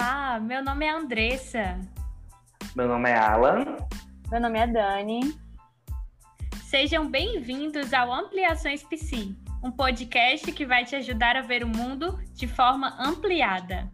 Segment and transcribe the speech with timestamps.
[0.00, 1.76] Olá, meu nome é Andressa.
[2.76, 3.64] Meu nome é Alan.
[4.30, 5.36] Meu nome é Dani.
[6.62, 12.16] Sejam bem-vindos ao Ampliações Psi, um podcast que vai te ajudar a ver o mundo
[12.32, 13.90] de forma ampliada.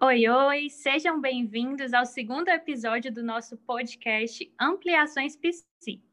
[0.00, 6.05] Oi, oi, sejam bem-vindos ao segundo episódio do nosso podcast Ampliações Psi.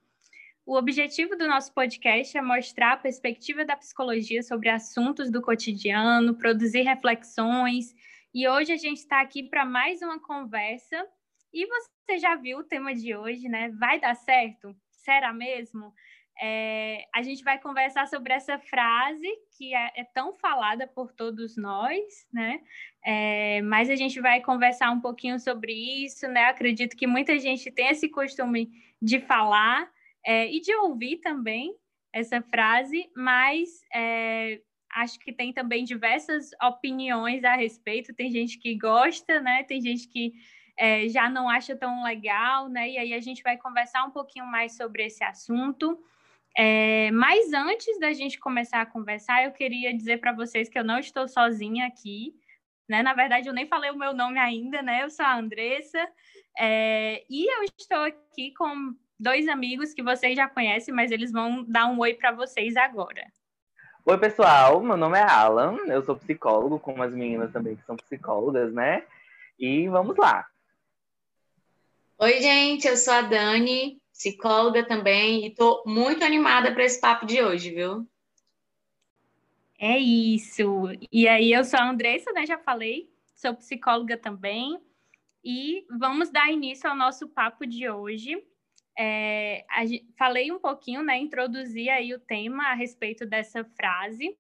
[0.66, 6.38] O objetivo do nosso podcast é mostrar a perspectiva da psicologia sobre assuntos do cotidiano,
[6.38, 7.94] produzir reflexões.
[8.34, 11.06] E hoje a gente está aqui para mais uma conversa.
[11.54, 13.70] E você já viu o tema de hoje, né?
[13.78, 14.74] Vai dar certo?
[14.90, 15.94] Será mesmo?
[16.42, 21.58] É, a gente vai conversar sobre essa frase que é, é tão falada por todos
[21.58, 22.02] nós,
[22.32, 22.62] né?
[23.06, 25.74] É, mas a gente vai conversar um pouquinho sobre
[26.06, 26.46] isso, né?
[26.46, 28.72] Acredito que muita gente tem esse costume
[29.02, 29.92] de falar,
[30.26, 31.76] é, e de ouvir também
[32.12, 34.62] essa frase, mas é,
[34.96, 38.14] acho que tem também diversas opiniões a respeito.
[38.14, 39.64] Tem gente que gosta, né?
[39.64, 40.34] Tem gente que
[40.78, 42.90] é, já não acha tão legal, né?
[42.90, 46.00] E aí a gente vai conversar um pouquinho mais sobre esse assunto.
[46.56, 50.84] É, mas antes da gente começar a conversar, eu queria dizer para vocês que eu
[50.84, 52.36] não estou sozinha aqui.
[52.88, 53.02] Né?
[53.02, 55.04] Na verdade, eu nem falei o meu nome ainda, né?
[55.04, 56.08] Eu sou a Andressa.
[56.60, 61.64] É, e eu estou aqui com dois amigos que vocês já conhecem, mas eles vão
[61.64, 63.26] dar um oi para vocês agora.
[64.06, 64.84] Oi, pessoal.
[64.84, 65.78] Meu nome é Alan.
[65.88, 69.06] Eu sou psicólogo, como as meninas também que são psicólogas, né?
[69.58, 70.46] E vamos lá.
[72.20, 72.86] Oi, gente.
[72.86, 77.72] Eu sou a Dani, psicóloga também, e estou muito animada para esse papo de hoje,
[77.72, 78.06] viu?
[79.80, 80.90] É isso.
[81.10, 82.46] E aí, eu sou a Andressa, né?
[82.46, 84.82] Já falei, sou psicóloga também.
[85.42, 88.42] E vamos dar início ao nosso papo de hoje.
[88.98, 89.82] É, a,
[90.18, 94.38] falei um pouquinho, né, introduzi aí o tema a respeito dessa frase.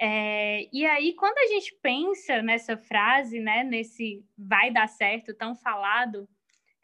[0.00, 5.54] É, e aí, quando a gente pensa nessa frase, né, nesse vai dar certo tão
[5.54, 6.28] falado,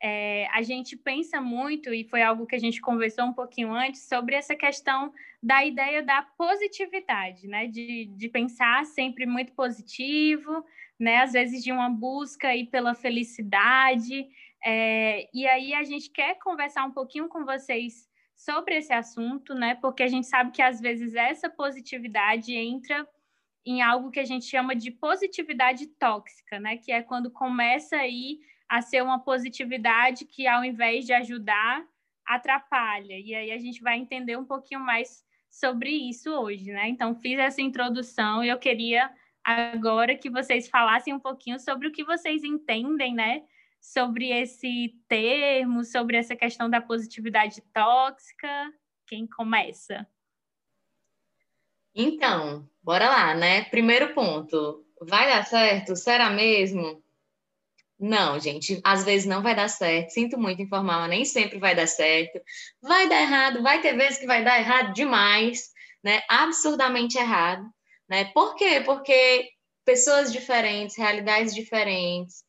[0.00, 4.02] é, a gente pensa muito, e foi algo que a gente conversou um pouquinho antes,
[4.02, 10.64] sobre essa questão da ideia da positividade, né, de, de pensar sempre muito positivo,
[10.98, 14.28] né, às vezes de uma busca aí pela felicidade,
[14.64, 19.74] é, e aí a gente quer conversar um pouquinho com vocês sobre esse assunto, né?
[19.76, 23.06] Porque a gente sabe que às vezes essa positividade entra
[23.66, 26.76] em algo que a gente chama de positividade tóxica, né?
[26.76, 31.84] Que é quando começa aí a ser uma positividade que ao invés de ajudar,
[32.26, 33.18] atrapalha.
[33.18, 36.88] E aí a gente vai entender um pouquinho mais sobre isso hoje, né?
[36.88, 39.10] Então fiz essa introdução e eu queria
[39.42, 43.42] agora que vocês falassem um pouquinho sobre o que vocês entendem, né?
[43.80, 48.72] Sobre esse termo, sobre essa questão da positividade tóxica?
[49.06, 50.06] Quem começa?
[51.94, 53.64] Então, bora lá, né?
[53.64, 55.96] Primeiro ponto, vai dar certo?
[55.96, 57.02] Será mesmo?
[57.98, 60.10] Não, gente, às vezes não vai dar certo.
[60.10, 62.40] Sinto muito informar, mas nem sempre vai dar certo.
[62.80, 65.72] Vai dar errado, vai ter vezes que vai dar errado demais,
[66.04, 66.22] né?
[66.28, 67.66] Absurdamente errado,
[68.08, 68.26] né?
[68.26, 68.80] Por quê?
[68.84, 69.50] Porque
[69.84, 72.44] pessoas diferentes, realidades diferentes,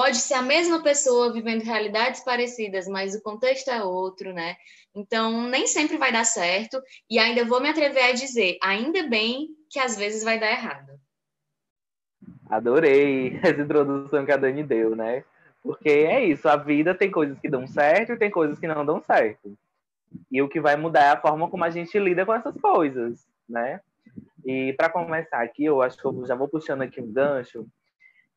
[0.00, 4.56] Pode ser a mesma pessoa vivendo realidades parecidas, mas o contexto é outro, né?
[4.94, 6.80] Então, nem sempre vai dar certo.
[7.10, 10.98] E ainda vou me atrever a dizer, ainda bem que às vezes vai dar errado.
[12.48, 15.22] Adorei essa introdução que a Dani deu, né?
[15.62, 18.86] Porque é isso, a vida tem coisas que dão certo e tem coisas que não
[18.86, 19.54] dão certo.
[20.32, 23.28] E o que vai mudar é a forma como a gente lida com essas coisas,
[23.46, 23.82] né?
[24.46, 27.68] E para começar aqui, eu acho que eu já vou puxando aqui um gancho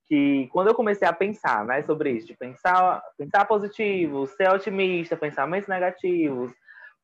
[0.08, 5.16] que quando eu comecei a pensar né, sobre isso, de pensar, pensar positivo, ser otimista,
[5.16, 6.52] pensamentos negativos,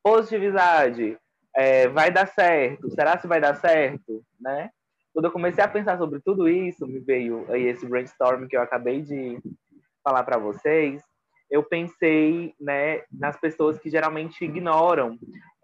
[0.03, 1.17] positividade,
[1.55, 4.69] é, vai dar certo, será que vai dar certo, né?
[5.13, 8.61] Quando eu comecei a pensar sobre tudo isso, me veio aí esse brainstorm que eu
[8.61, 9.39] acabei de
[10.03, 11.01] falar para vocês,
[11.49, 15.17] eu pensei né, nas pessoas que geralmente ignoram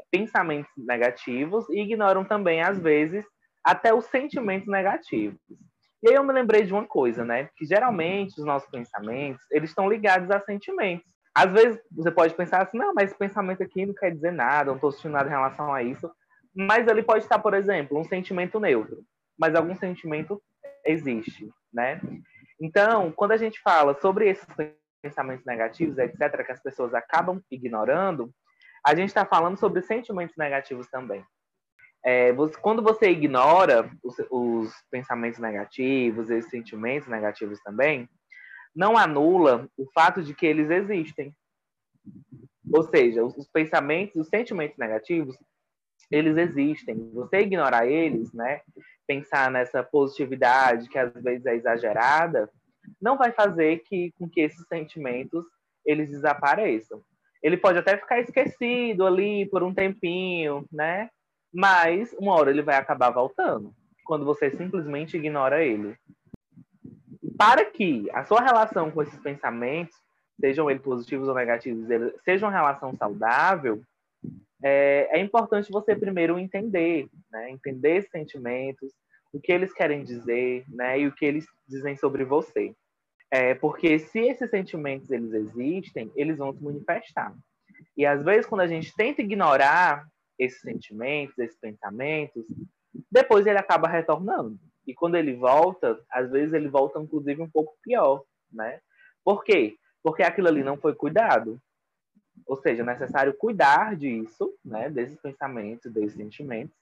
[0.09, 3.25] pensamentos negativos e ignoram também, às vezes,
[3.63, 5.39] até os sentimentos negativos.
[6.03, 7.49] E aí eu me lembrei de uma coisa, né?
[7.55, 11.05] Que geralmente os nossos pensamentos, eles estão ligados a sentimentos.
[11.33, 14.67] Às vezes você pode pensar assim, não, mas esse pensamento aqui não quer dizer nada,
[14.67, 16.09] não estou sentindo nada em relação a isso.
[16.55, 19.03] Mas ele pode estar, por exemplo, um sentimento neutro.
[19.37, 20.41] Mas algum sentimento
[20.85, 21.99] existe, né?
[22.61, 24.47] Então, quando a gente fala sobre esses
[25.01, 28.31] pensamentos negativos, etc., que as pessoas acabam ignorando,
[28.85, 31.23] a gente está falando sobre sentimentos negativos também.
[32.05, 38.07] É, você, quando você ignora os, os, pensamentos negativos, esses sentimentos negativos também,
[38.75, 41.35] não anula o fato de que eles existem.
[42.71, 45.35] Ou seja, os, os pensamentos, os sentimentos negativos
[46.11, 47.09] eles existem.
[47.13, 48.61] Você ignorar eles, né?
[49.07, 52.49] Pensar nessa positividade que às vezes é exagerada,
[53.01, 55.43] não vai fazer que, com que esses sentimentos
[55.85, 57.01] eles desapareçam.
[57.41, 61.09] Ele pode até ficar esquecido ali por um tempinho, né?
[61.55, 63.73] Mas uma hora ele vai acabar voltando,
[64.03, 65.97] quando você simplesmente ignora ele.
[67.37, 69.95] Para que a sua relação com esses pensamentos,
[70.37, 71.87] sejam eles positivos ou negativos,
[72.25, 73.81] seja uma relação saudável,
[74.61, 77.49] é, é importante você primeiro entender, né?
[77.51, 78.91] Entender esses sentimentos,
[79.31, 80.99] o que eles querem dizer, né?
[80.99, 82.75] E o que eles dizem sobre você.
[83.31, 87.33] É, porque se esses sentimentos eles existem, eles vão se manifestar.
[87.95, 90.05] E às vezes quando a gente tenta ignorar
[90.37, 92.45] esses sentimentos, esses pensamentos,
[93.11, 94.59] depois ele acaba retornando.
[94.85, 98.79] E quando ele volta, às vezes ele volta inclusive um pouco pior, né?
[99.23, 99.75] Por quê?
[100.03, 101.59] Porque aquilo ali não foi cuidado.
[102.45, 106.75] Ou seja, é necessário cuidar disso, né, desses pensamentos, desses sentimentos,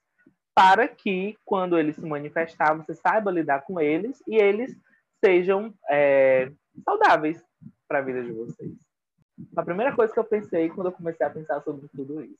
[0.54, 4.76] para que quando eles se manifestar, você saiba lidar com eles e eles
[5.24, 6.52] sejam é,
[6.84, 7.42] saudáveis
[7.88, 8.74] para a vida de vocês.
[9.56, 12.38] A primeira coisa que eu pensei quando eu comecei a pensar sobre tudo isso.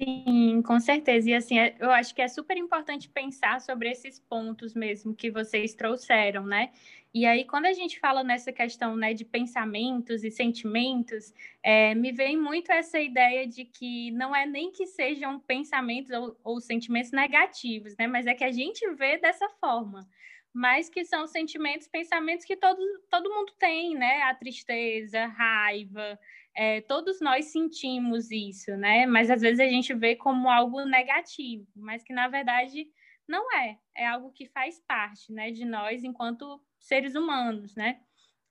[0.00, 1.28] Sim, com certeza.
[1.28, 5.28] E assim, é, eu acho que é super importante pensar sobre esses pontos mesmo que
[5.30, 6.70] vocês trouxeram, né?
[7.12, 12.12] E aí, quando a gente fala nessa questão né, de pensamentos e sentimentos, é, me
[12.12, 17.10] vem muito essa ideia de que não é nem que sejam pensamentos ou, ou sentimentos
[17.10, 18.06] negativos, né?
[18.06, 20.06] Mas é que a gente vê dessa forma
[20.52, 22.80] mas que são sentimentos, pensamentos que todo,
[23.10, 24.22] todo mundo tem, né?
[24.22, 26.18] A tristeza, raiva,
[26.58, 29.06] é, todos nós sentimos isso, né?
[29.06, 32.84] Mas às vezes a gente vê como algo negativo, mas que na verdade
[33.28, 33.78] não é.
[33.96, 38.00] É algo que faz parte, né, de nós enquanto seres humanos, né?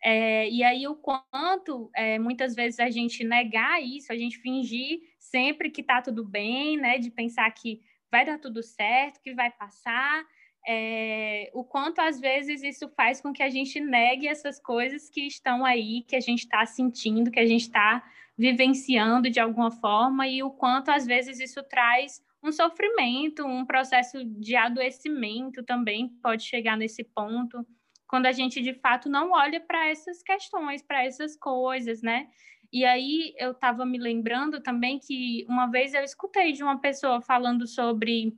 [0.01, 5.01] É, e aí o quanto é, muitas vezes a gente negar isso, a gente fingir
[5.19, 6.97] sempre que tá tudo bem, né?
[6.99, 10.25] De pensar que vai dar tudo certo, que vai passar
[10.67, 15.21] é, o quanto às vezes isso faz com que a gente negue essas coisas que
[15.21, 18.03] estão aí, que a gente está sentindo, que a gente está
[18.37, 24.23] vivenciando de alguma forma, e o quanto às vezes isso traz um sofrimento, um processo
[24.25, 27.65] de adoecimento também pode chegar nesse ponto,
[28.05, 32.27] quando a gente de fato não olha para essas questões, para essas coisas, né?
[32.71, 37.21] E aí eu estava me lembrando também que uma vez eu escutei de uma pessoa
[37.21, 38.35] falando sobre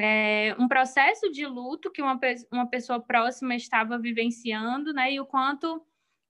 [0.00, 2.18] é, um processo de luto que uma,
[2.52, 5.12] uma pessoa próxima estava vivenciando, né?
[5.12, 5.84] E o quanto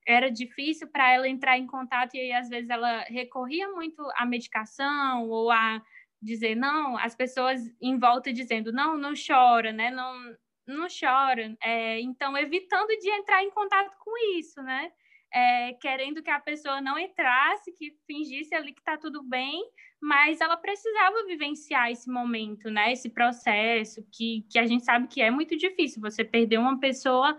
[0.07, 4.27] era difícil para ela entrar em contato, e aí, às vezes, ela recorria muito à
[4.27, 5.83] medicação ou a
[6.21, 9.91] dizer, não, as pessoas em volta dizendo, não, não chora, né?
[9.91, 10.37] Não,
[10.67, 11.57] não chora.
[11.63, 14.93] É, então, evitando de entrar em contato com isso, né?
[15.35, 19.65] É, querendo que a pessoa não entrasse, que fingisse ali que está tudo bem,
[20.01, 22.93] mas ela precisava vivenciar esse momento, né?
[22.93, 26.03] Esse processo que, que a gente sabe que é muito difícil.
[26.03, 27.39] Você perder uma pessoa,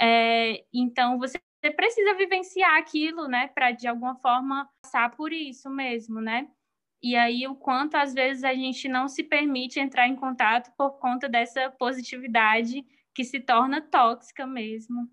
[0.00, 1.38] é, então você
[1.76, 3.48] precisa vivenciar aquilo, né?
[3.48, 6.48] Para de alguma forma passar por isso mesmo, né?
[7.02, 10.92] E aí o quanto às vezes a gente não se permite entrar em contato por
[10.98, 12.82] conta dessa positividade
[13.14, 15.06] que se torna tóxica mesmo.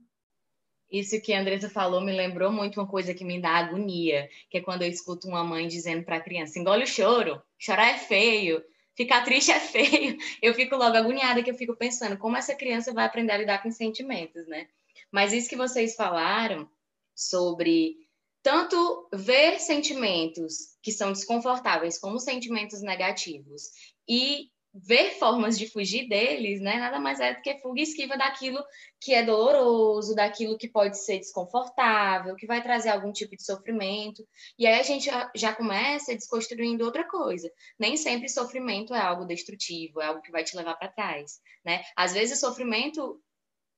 [0.92, 4.58] Isso que a Andressa falou me lembrou muito uma coisa que me dá agonia, que
[4.58, 7.98] é quando eu escuto uma mãe dizendo para a criança: engole o choro, chorar é
[7.98, 8.62] feio,
[8.96, 10.18] ficar triste é feio.
[10.42, 13.64] Eu fico logo agoniada, que eu fico pensando como essa criança vai aprender a lidar
[13.64, 14.68] com sentimentos, né?
[15.12, 16.70] Mas isso que vocês falaram
[17.16, 17.96] sobre
[18.44, 23.70] tanto ver sentimentos que são desconfortáveis como sentimentos negativos
[24.08, 26.78] e ver formas de fugir deles, né?
[26.78, 28.64] Nada mais é do que fuga e esquiva daquilo
[29.00, 34.26] que é doloroso, daquilo que pode ser desconfortável, que vai trazer algum tipo de sofrimento.
[34.58, 37.52] E aí a gente já começa desconstruindo outra coisa.
[37.78, 41.84] Nem sempre sofrimento é algo destrutivo, é algo que vai te levar para trás, né?
[41.96, 43.22] Às vezes o sofrimento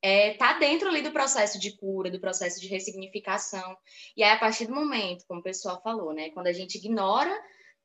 [0.04, 3.76] é, tá dentro ali do processo de cura, do processo de ressignificação.
[4.16, 6.30] E aí, a partir do momento, como o pessoal falou, né?
[6.32, 7.34] Quando a gente ignora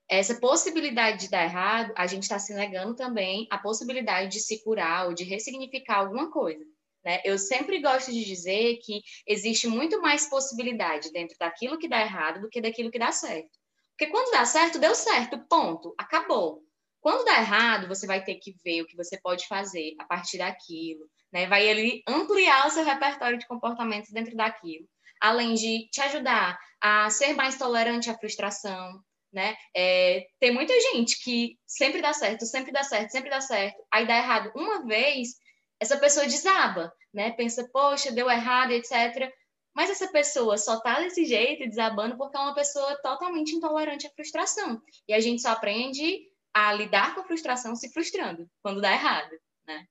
[0.08, 4.62] essa possibilidade de dar errado, a gente está se negando também a possibilidade de se
[4.64, 6.64] curar ou de ressignificar alguma coisa.
[7.04, 7.20] Né?
[7.24, 12.40] Eu sempre gosto de dizer que existe muito mais possibilidade dentro daquilo que dá errado
[12.40, 13.50] do que daquilo que dá certo.
[13.96, 16.62] Porque quando dá certo, deu certo, ponto, acabou.
[17.00, 20.38] Quando dá errado, você vai ter que ver o que você pode fazer a partir
[20.38, 21.46] daquilo, né?
[21.46, 24.86] Vai ali ampliar o seu repertório de comportamentos dentro daquilo,
[25.20, 29.56] além de te ajudar a ser mais tolerante à frustração, né?
[29.74, 34.06] É, tem muita gente que sempre dá certo, sempre dá certo, sempre dá certo, aí
[34.06, 35.30] dá errado uma vez,
[35.80, 37.30] essa pessoa desaba, né?
[37.32, 39.32] Pensa, poxa, deu errado, etc.
[39.74, 44.10] Mas essa pessoa só tá desse jeito, desabando, porque é uma pessoa totalmente intolerante à
[44.10, 44.82] frustração.
[45.06, 49.30] E a gente só aprende a lidar com a frustração se frustrando quando dá errado,
[49.66, 49.86] né?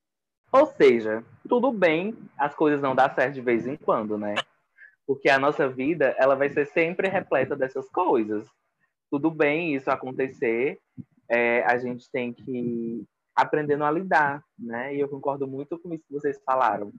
[0.51, 4.35] Ou seja, tudo bem as coisas não dar certo de vez em quando, né?
[5.05, 8.45] Porque a nossa vida, ela vai ser sempre repleta dessas coisas.
[9.09, 10.79] Tudo bem isso acontecer,
[11.29, 14.95] é, a gente tem que aprender a lidar, né?
[14.95, 16.91] E eu concordo muito com isso que vocês falaram.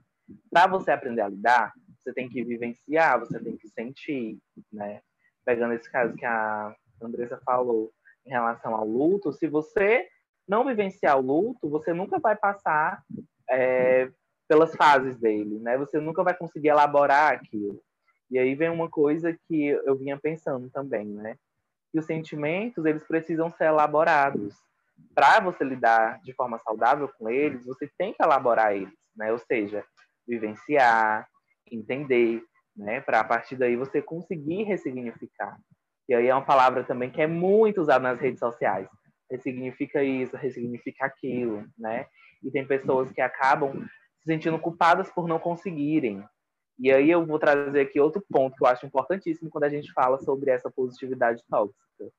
[0.49, 4.37] Para você aprender a lidar, você tem que vivenciar, você tem que sentir,
[4.71, 5.01] né?
[5.45, 7.91] Pegando esse caso que a Andressa falou
[8.25, 10.07] em relação ao luto, se você
[10.47, 13.03] não vivenciar o luto, você nunca vai passar
[13.49, 14.09] é,
[14.47, 15.77] pelas fases dele, né?
[15.77, 17.81] Você nunca vai conseguir elaborar aquilo.
[18.31, 21.35] E aí vem uma coisa que eu vinha pensando também, né?
[21.91, 24.55] Que os sentimentos, eles precisam ser elaborados.
[25.15, 29.31] Para você lidar de forma saudável com eles, você tem que elaborar eles, né?
[29.31, 29.83] Ou seja,
[30.27, 31.27] vivenciar,
[31.71, 32.43] entender,
[32.75, 33.01] né?
[33.01, 35.57] Para a partir daí você conseguir ressignificar.
[36.07, 38.87] E aí é uma palavra também que é muito usada nas redes sociais.
[39.29, 42.05] Ressignifica isso, ressignifica aquilo, né?
[42.43, 43.85] E tem pessoas que acabam
[44.19, 46.23] se sentindo culpadas por não conseguirem.
[46.79, 49.91] E aí eu vou trazer aqui outro ponto que eu acho importantíssimo quando a gente
[49.91, 52.09] fala sobre essa positividade tóxica,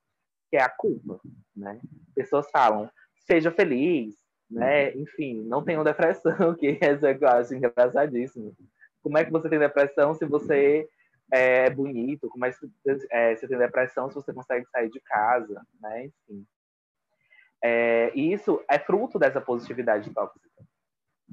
[0.50, 1.18] que é a culpa,
[1.56, 1.80] né?
[2.14, 2.90] Pessoas falam,
[3.26, 4.14] seja feliz,
[4.50, 4.94] né?
[4.96, 8.54] Enfim, não tenham depressão, que essa eu acho engraçadíssimo.
[9.02, 10.86] Como é que você tem depressão se você
[11.32, 12.28] é bonito?
[12.28, 12.58] Como é que
[13.10, 16.04] é, você tem depressão se você consegue sair de casa, né?
[16.04, 16.46] Enfim.
[17.62, 20.48] É, e isso é fruto dessa positividade tóxica,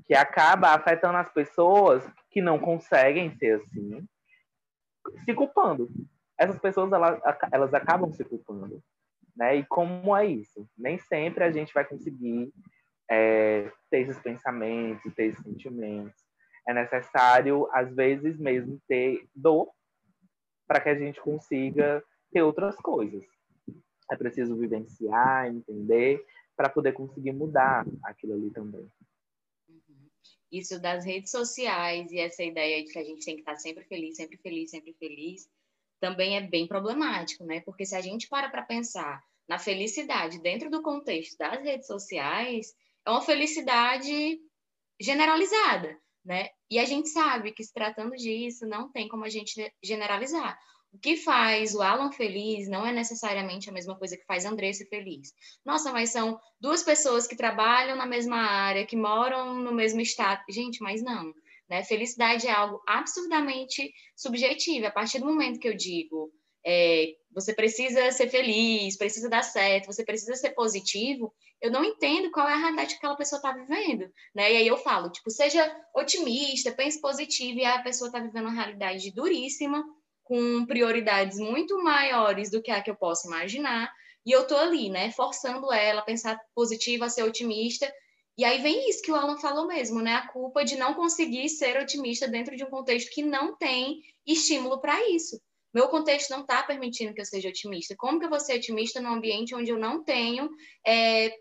[0.05, 4.07] que acaba afetando as pessoas que não conseguem ser assim,
[5.25, 5.89] se culpando.
[6.37, 7.19] Essas pessoas elas,
[7.51, 8.81] elas acabam se culpando,
[9.35, 9.55] né?
[9.55, 10.69] E como é isso?
[10.77, 12.51] Nem sempre a gente vai conseguir
[13.09, 16.21] é, ter esses pensamentos, ter esses sentimentos.
[16.67, 19.69] É necessário, às vezes, mesmo ter dor
[20.67, 23.23] para que a gente consiga ter outras coisas.
[24.11, 26.23] É preciso vivenciar, entender,
[26.55, 28.89] para poder conseguir mudar aquilo ali também.
[30.51, 33.83] Isso das redes sociais e essa ideia de que a gente tem que estar sempre
[33.85, 35.49] feliz, sempre feliz, sempre feliz,
[35.99, 37.61] também é bem problemático, né?
[37.61, 42.75] Porque se a gente para para pensar na felicidade dentro do contexto das redes sociais,
[43.05, 44.39] é uma felicidade
[44.99, 46.49] generalizada, né?
[46.69, 50.59] E a gente sabe que se tratando disso, não tem como a gente generalizar.
[50.97, 54.49] O que faz o Alan feliz não é necessariamente a mesma coisa que faz a
[54.49, 55.31] Andressa feliz.
[55.63, 60.41] Nossa, mas são duas pessoas que trabalham na mesma área, que moram no mesmo estado.
[60.49, 61.31] Gente, mas não.
[61.69, 61.83] Né?
[61.83, 64.87] Felicidade é algo absurdamente subjetivo.
[64.87, 66.33] A partir do momento que eu digo
[66.65, 72.29] é, você precisa ser feliz, precisa dar certo, você precisa ser positivo, eu não entendo
[72.29, 74.51] qual é a realidade que aquela pessoa está vivendo, né?
[74.51, 75.63] E aí eu falo, tipo, seja
[75.95, 79.81] otimista, pense positivo, e a pessoa está vivendo uma realidade duríssima,
[80.27, 83.91] com prioridades muito maiores do que a que eu posso imaginar,
[84.25, 87.91] e eu tô ali, né, forçando ela a pensar positivo, a ser otimista,
[88.37, 90.13] e aí vem isso que o Alan falou mesmo, né?
[90.13, 94.79] A culpa de não conseguir ser otimista dentro de um contexto que não tem estímulo
[94.79, 95.41] para isso.
[95.73, 97.95] Meu contexto não está permitindo que eu seja otimista.
[97.97, 100.49] Como que eu vou ser otimista num ambiente onde eu não tenho
[100.85, 101.33] é,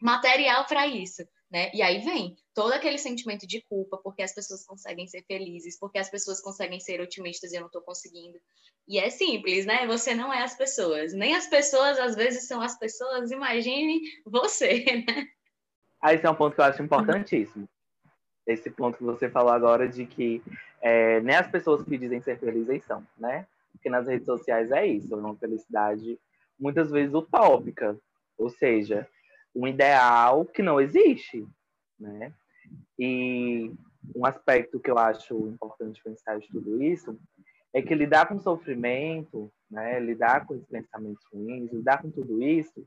[0.00, 1.22] material para isso?
[1.50, 1.70] Né?
[1.72, 5.98] E aí vem todo aquele sentimento de culpa, porque as pessoas conseguem ser felizes, porque
[5.98, 8.38] as pessoas conseguem ser otimistas e eu não estou conseguindo.
[8.88, 9.86] E é simples, né?
[9.86, 11.12] Você não é as pessoas.
[11.12, 13.30] Nem as pessoas, às vezes, são as pessoas.
[13.30, 15.26] Imagine você, né?
[16.00, 17.68] Ah, esse é um ponto que eu acho importantíssimo.
[18.46, 20.42] Esse ponto que você falou agora de que
[20.80, 23.46] é, nem as pessoas que dizem ser felizes são, né?
[23.72, 26.18] Porque nas redes sociais é isso, é uma felicidade
[26.58, 27.98] muitas vezes utópica.
[28.38, 29.08] Ou seja,
[29.56, 31.46] um ideal que não existe,
[31.98, 32.32] né?
[32.98, 33.72] E
[34.14, 37.18] um aspecto que eu acho importante pensar de tudo isso
[37.72, 42.86] é que lidar com sofrimento, né, lidar com os pensamentos ruins, lidar com tudo isso,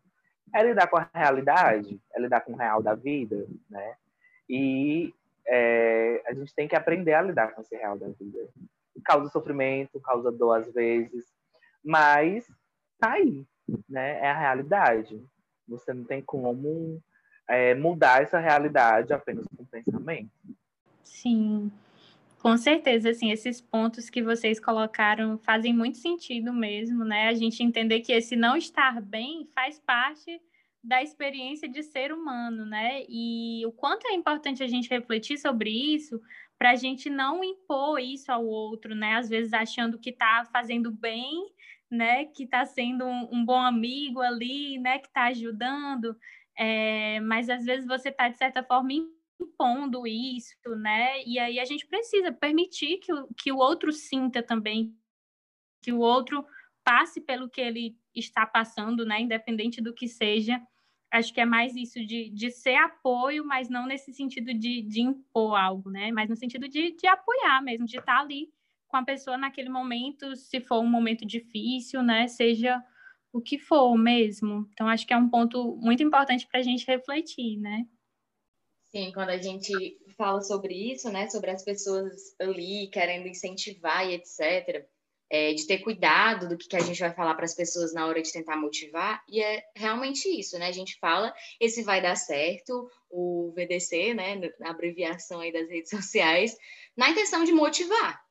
[0.53, 3.95] é lidar com a realidade, é lidar com o real da vida, né?
[4.47, 5.13] E
[5.47, 8.47] é, a gente tem que aprender a lidar com esse real da vida.
[9.03, 11.25] Causa sofrimento, causa dor às vezes,
[11.83, 12.47] mas
[12.99, 13.45] tá aí,
[13.88, 14.19] né?
[14.19, 15.23] É a realidade.
[15.69, 17.01] Você não tem como
[17.47, 20.29] é, mudar essa realidade apenas com pensamento.
[21.03, 21.71] Sim,
[22.39, 27.27] com certeza, assim, esses pontos que vocês colocaram fazem muito sentido mesmo, né?
[27.27, 30.41] A gente entender que esse não estar bem faz parte
[30.81, 33.03] da experiência de ser humano, né?
[33.09, 36.21] E o quanto é importante a gente refletir sobre isso
[36.59, 39.15] para a gente não impor isso ao outro, né?
[39.15, 41.49] Às vezes achando que está fazendo bem
[41.89, 46.15] né, que está sendo um, um, bom amigo ali, né, que está ajudando,
[46.55, 48.93] é, mas às vezes você está, de certa forma,
[49.41, 54.43] impondo isso, né, e aí a gente precisa permitir que o, que o outro sinta
[54.43, 54.95] também,
[55.81, 56.45] que o outro
[56.83, 60.61] passe pelo que ele está passando, né, independente do que seja,
[61.11, 65.01] acho que é mais isso de, de ser apoio, mas não nesse sentido de, de
[65.01, 66.11] impor algo, né?
[66.11, 68.49] Mas no sentido de, de apoiar mesmo, de estar ali
[68.87, 72.27] com a pessoa naquele momento, se for um momento difícil, né?
[72.27, 72.83] Seja
[73.31, 74.67] o que for mesmo.
[74.73, 77.85] Então, acho que é um ponto muito importante para a gente refletir, né?
[78.91, 79.71] Sim, quando a gente
[80.17, 81.29] fala sobre isso, né?
[81.29, 84.87] Sobre as pessoas ali querendo incentivar e etc
[85.29, 88.07] é, de ter cuidado do que, que a gente vai falar para as pessoas na
[88.07, 90.67] hora de tentar motivar, e é realmente isso, né?
[90.67, 95.89] A gente fala, esse vai dar certo, o VDC, né, na abreviação aí das redes
[95.91, 96.57] sociais,
[96.98, 98.21] na intenção de motivar.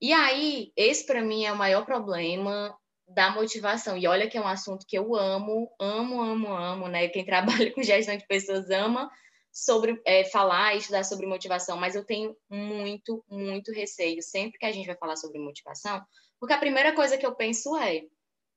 [0.00, 3.96] E aí, esse para mim é o maior problema da motivação.
[3.96, 7.08] E olha que é um assunto que eu amo, amo, amo, amo, né?
[7.08, 9.08] Quem trabalha com gestão de pessoas ama
[9.52, 14.64] sobre é, falar e estudar sobre motivação, mas eu tenho muito, muito receio sempre que
[14.64, 16.02] a gente vai falar sobre motivação,
[16.42, 18.02] porque a primeira coisa que eu penso é: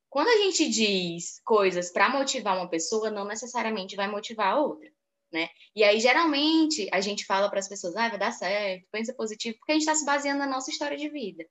[0.09, 4.89] quando a gente diz coisas para motivar uma pessoa, não necessariamente vai motivar a outra.
[5.31, 5.47] Né?
[5.75, 9.55] E aí, geralmente, a gente fala para as pessoas, ah, vai dar certo, pensa positivo,
[9.59, 11.45] porque a gente está se baseando na nossa história de vida.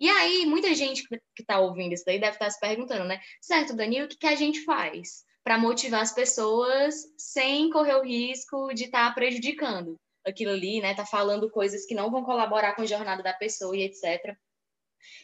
[0.00, 3.20] E aí, muita gente que está ouvindo isso daí deve estar tá se perguntando, né?
[3.40, 8.02] Certo, Danilo, o que, que a gente faz para motivar as pessoas sem correr o
[8.02, 9.94] risco de estar tá prejudicando
[10.26, 10.94] aquilo ali, né?
[10.94, 14.36] Tá falando coisas que não vão colaborar com a jornada da pessoa e etc.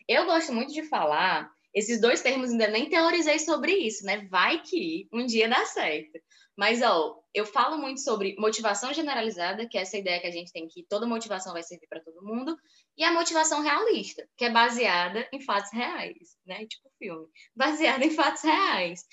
[0.08, 4.26] Eu gosto muito de falar, esses dois termos ainda nem teorizei sobre isso, né?
[4.30, 6.18] Vai que um dia dá certo.
[6.56, 10.50] Mas, ó, eu falo muito sobre motivação generalizada, que é essa ideia que a gente
[10.50, 12.56] tem que toda motivação vai servir para todo mundo,
[12.96, 16.66] e a motivação realista, que é baseada em fatos reais, né?
[16.66, 19.04] Tipo filme, baseada em fatos reais.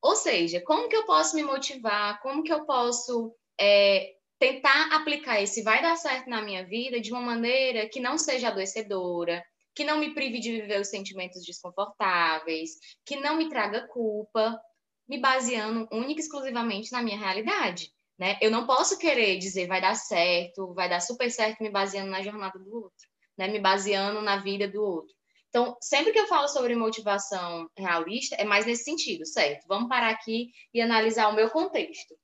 [0.00, 2.20] Ou seja, como que eu posso me motivar?
[2.22, 7.12] Como que eu posso é, tentar aplicar esse vai dar certo na minha vida de
[7.12, 9.44] uma maneira que não seja adoecedora,
[9.76, 12.70] que não me prive de viver os sentimentos desconfortáveis,
[13.04, 14.58] que não me traga culpa,
[15.06, 17.92] me baseando única e exclusivamente na minha realidade.
[18.18, 18.38] Né?
[18.40, 22.22] Eu não posso querer dizer vai dar certo, vai dar super certo, me baseando na
[22.22, 23.48] jornada do outro, né?
[23.48, 25.14] me baseando na vida do outro.
[25.50, 29.66] Então, sempre que eu falo sobre motivação realista, é mais nesse sentido, certo?
[29.68, 32.14] Vamos parar aqui e analisar o meu contexto.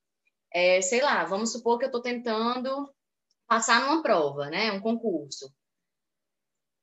[0.52, 2.90] É, sei lá, vamos supor que eu estou tentando
[3.46, 4.72] passar numa prova, né?
[4.72, 5.50] Um concurso.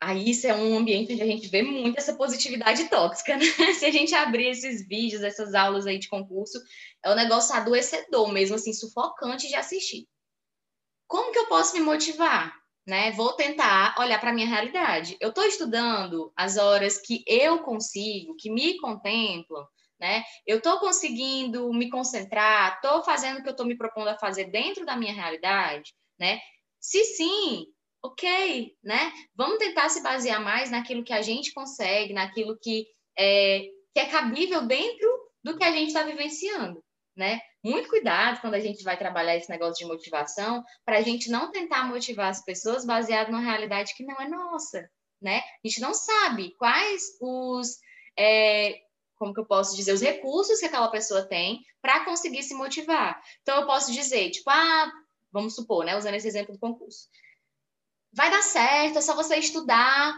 [0.01, 3.43] Aí isso é um ambiente onde a gente vê muito essa positividade tóxica, né?
[3.75, 6.57] Se a gente abrir esses vídeos, essas aulas aí de concurso,
[7.03, 10.07] é um negócio adoecedor mesmo, assim, sufocante de assistir.
[11.05, 12.57] Como que eu posso me motivar?
[12.87, 13.11] Né?
[13.11, 15.17] Vou tentar olhar para a minha realidade.
[15.19, 19.67] Eu estou estudando as horas que eu consigo, que me contemplam,
[19.99, 20.23] né?
[20.47, 24.45] Eu estou conseguindo me concentrar, estou fazendo o que eu estou me propondo a fazer
[24.45, 26.39] dentro da minha realidade, né?
[26.79, 27.67] Se sim,
[28.01, 29.11] ok, né?
[29.35, 33.61] Vamos tentar se basear mais naquilo que a gente consegue, naquilo que é,
[33.93, 35.09] que é cabível dentro
[35.43, 36.83] do que a gente está vivenciando,
[37.15, 37.39] né?
[37.63, 41.51] Muito cuidado quando a gente vai trabalhar esse negócio de motivação, para a gente não
[41.51, 44.89] tentar motivar as pessoas baseado numa realidade que não é nossa,
[45.21, 45.39] né?
[45.39, 47.77] A gente não sabe quais os
[48.17, 48.79] é,
[49.15, 53.21] como que eu posso dizer, os recursos que aquela pessoa tem para conseguir se motivar.
[53.41, 54.89] Então, eu posso dizer, tipo, ah,
[55.29, 57.09] vamos supor, né, usando esse exemplo do concurso
[58.11, 60.15] vai dar certo, é só você estudar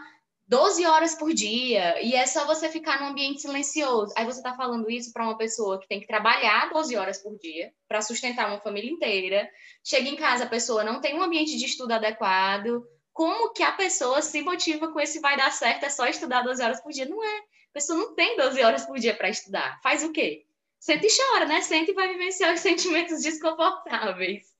[0.48, 4.12] 12 horas por dia e é só você ficar num ambiente silencioso.
[4.16, 7.38] Aí você está falando isso para uma pessoa que tem que trabalhar 12 horas por
[7.38, 9.48] dia para sustentar uma família inteira.
[9.82, 12.86] Chega em casa, a pessoa não tem um ambiente de estudo adequado.
[13.12, 16.62] Como que a pessoa se motiva com esse vai dar certo, é só estudar 12
[16.62, 17.06] horas por dia?
[17.06, 17.38] Não é.
[17.38, 19.80] A pessoa não tem 12 horas por dia para estudar.
[19.82, 20.44] Faz o quê?
[20.78, 21.62] Senta e chora, né?
[21.62, 24.52] Senta e vai vivenciar os sentimentos desconfortáveis.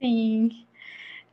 [0.00, 0.67] Sim.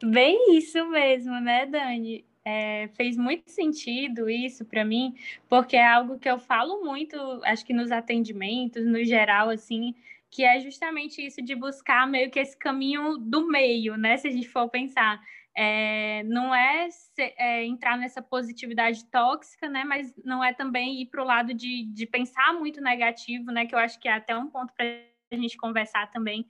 [0.04, 2.26] Bem isso mesmo, né, Dani?
[2.44, 5.16] É, fez muito sentido isso para mim,
[5.50, 9.96] porque é algo que eu falo muito, acho que nos atendimentos, no geral, assim,
[10.30, 14.18] que é justamente isso de buscar meio que esse caminho do meio, né?
[14.18, 15.20] Se a gente for pensar.
[15.58, 19.86] É, não é, é, entrar nessa positividade tóxica, né?
[19.86, 23.66] Mas não é também ir para o lado de, de pensar muito negativo, né?
[23.66, 24.86] Que eu acho que é até um ponto para
[25.32, 26.46] a gente conversar também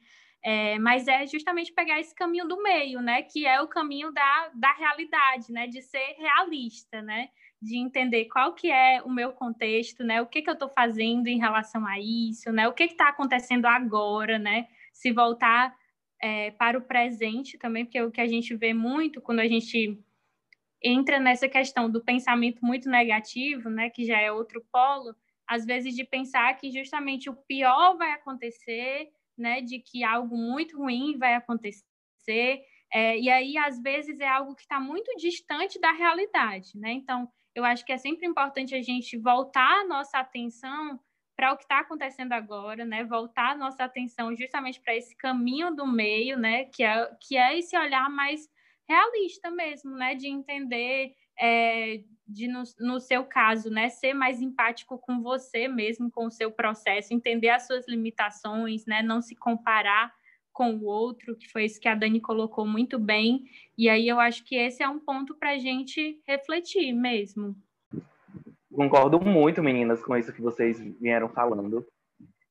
[0.47, 3.23] é, mas é justamente pegar esse caminho do meio, né?
[3.23, 5.65] Que é o caminho da, da realidade, né?
[5.65, 7.29] De ser realista, né?
[7.59, 10.21] De entender qual que é o meu contexto, né?
[10.21, 12.67] O que, que eu estou fazendo em relação a isso, né?
[12.67, 14.67] O que está acontecendo agora, né?
[14.93, 15.75] Se voltar
[16.21, 19.47] é, para o presente também, porque é o que a gente vê muito quando a
[19.47, 19.99] gente
[20.79, 23.89] entra nessa questão do pensamento muito negativo, né?
[23.89, 25.15] Que já é outro polo,
[25.47, 30.77] às vezes de pensar que justamente o pior vai acontecer né, de que algo muito
[30.77, 35.91] ruim vai acontecer, é, e aí, às vezes, é algo que está muito distante da
[35.91, 36.91] realidade, né?
[36.93, 40.99] Então, eu acho que é sempre importante a gente voltar a nossa atenção
[41.35, 43.03] para o que está acontecendo agora, né?
[43.03, 46.65] Voltar a nossa atenção justamente para esse caminho do meio, né?
[46.65, 48.47] Que é, que é esse olhar mais
[48.87, 50.15] realista mesmo, né?
[50.15, 53.89] De entender, é, de no, no seu caso, né?
[53.89, 59.01] Ser mais empático com você mesmo, com o seu processo, entender as suas limitações, né?
[59.01, 60.13] Não se comparar
[60.51, 63.43] com o outro, que foi isso que a Dani colocou muito bem.
[63.77, 67.55] E aí eu acho que esse é um ponto para a gente refletir mesmo.
[68.73, 71.85] Concordo muito, meninas, com isso que vocês vieram falando.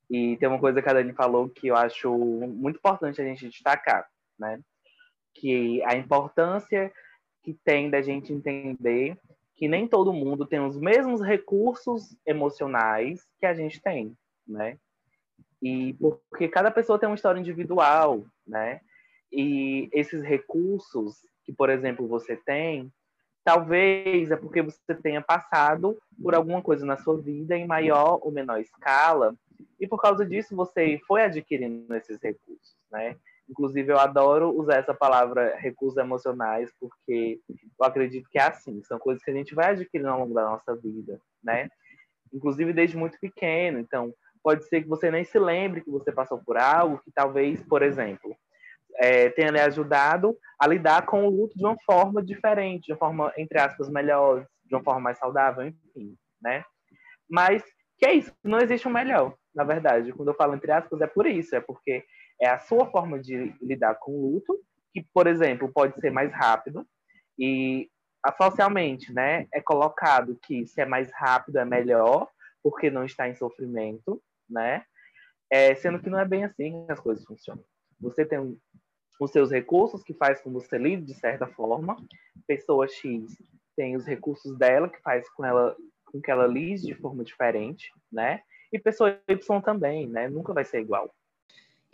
[0.09, 3.49] E tem uma coisa que a Dani falou que eu acho muito importante a gente
[3.49, 4.07] destacar,
[4.37, 4.59] né?
[5.33, 6.91] Que a importância
[7.43, 9.17] que tem da gente entender
[9.55, 14.15] que nem todo mundo tem os mesmos recursos emocionais que a gente tem,
[14.47, 14.77] né?
[15.61, 18.81] E porque cada pessoa tem uma história individual, né?
[19.31, 22.91] E esses recursos que, por exemplo, você tem,
[23.43, 28.31] talvez é porque você tenha passado por alguma coisa na sua vida em maior ou
[28.31, 29.35] menor escala,
[29.79, 33.15] e por causa disso você foi adquirindo esses recursos, né?
[33.49, 38.97] Inclusive, eu adoro usar essa palavra recursos emocionais, porque eu acredito que é assim, são
[38.97, 41.69] coisas que a gente vai adquirindo ao longo da nossa vida, né?
[42.33, 43.79] Inclusive desde muito pequeno.
[43.79, 47.61] Então, pode ser que você nem se lembre que você passou por algo que talvez,
[47.63, 48.35] por exemplo,
[48.97, 52.99] é, tenha lhe ajudado a lidar com o luto de uma forma diferente, de uma
[52.99, 56.63] forma, entre aspas, melhor, de uma forma mais saudável, enfim, né?
[57.29, 57.63] Mas
[57.97, 60.11] que é isso, não existe um melhor, na verdade.
[60.13, 62.03] Quando eu falo entre aspas, é por isso, é porque
[62.41, 64.59] é a sua forma de lidar com o luto,
[64.93, 66.85] que, por exemplo, pode ser mais rápido,
[67.37, 67.89] e
[68.37, 72.29] socialmente, né, é colocado que se é mais rápido é melhor,
[72.63, 74.83] porque não está em sofrimento, né?
[75.51, 77.63] É, sendo que não é bem assim que as coisas funcionam.
[77.99, 78.59] Você tem
[79.19, 81.95] os seus recursos que faz com você lide de certa forma.
[82.47, 83.37] Pessoa X
[83.75, 87.91] tem os recursos dela que faz com ela com que ela lide de forma diferente,
[88.11, 88.41] né?
[88.71, 90.27] E pessoa Y também, né?
[90.27, 91.13] Nunca vai ser igual.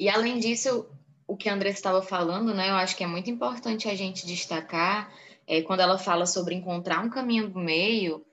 [0.02, 0.90] E além disso,
[1.28, 2.72] o que a Andressa estava falando, né?
[2.72, 5.14] Eu acho que é muito importante a gente destacar
[5.46, 8.26] é, quando ela fala sobre encontrar um caminho do meio,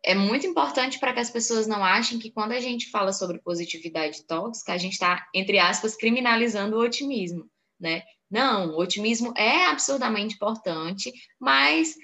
[0.00, 3.40] é muito importante para que as pessoas não achem que quando a gente fala sobre
[3.40, 8.04] positividade tóxica, a gente está, entre aspas, criminalizando o otimismo, né?
[8.30, 11.96] Não, o otimismo é absurdamente importante, mas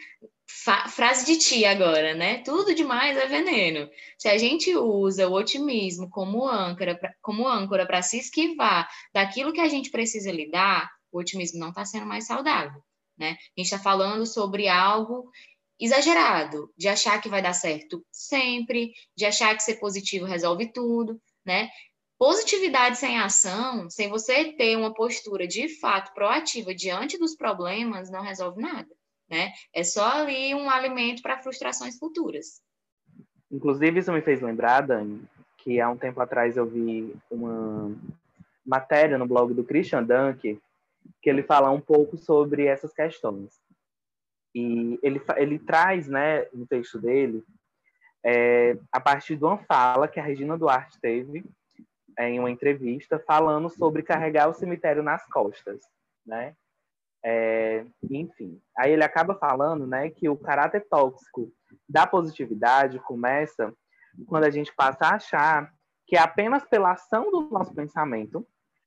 [0.48, 2.42] frase de tia agora, né?
[2.42, 3.88] Tudo demais é veneno.
[4.18, 9.60] Se a gente usa o otimismo como âncora, como âncora para se esquivar daquilo que
[9.60, 12.82] a gente precisa lidar, o otimismo não está sendo mais saudável,
[13.16, 13.32] né?
[13.32, 15.30] A gente está falando sobre algo
[15.78, 21.20] exagerado, de achar que vai dar certo sempre, de achar que ser positivo resolve tudo,
[21.44, 21.68] né?
[22.18, 28.22] Positividade sem ação, sem você ter uma postura de fato proativa diante dos problemas, não
[28.22, 28.88] resolve nada,
[29.28, 29.52] né?
[29.74, 32.62] É só ali um alimento para frustrações futuras.
[33.50, 35.22] Inclusive, isso me fez lembrar, Dani,
[35.58, 37.94] que há um tempo atrás eu vi uma
[38.64, 40.60] matéria no blog do Christian Dunk,
[41.22, 43.58] que ele fala um pouco sobre essas questões.
[44.54, 47.42] E ele, ele traz, né, no texto dele,
[48.24, 51.44] é, a partir de uma fala que a Regina Duarte teve
[52.18, 55.80] é, em uma entrevista, falando sobre carregar o cemitério nas costas,
[56.26, 56.54] né?
[57.24, 61.52] É, enfim, aí ele acaba falando, né, que o caráter tóxico
[61.88, 63.74] da positividade começa
[64.26, 65.72] quando a gente passa a achar
[66.06, 68.46] que é apenas pela ação do nosso pensamento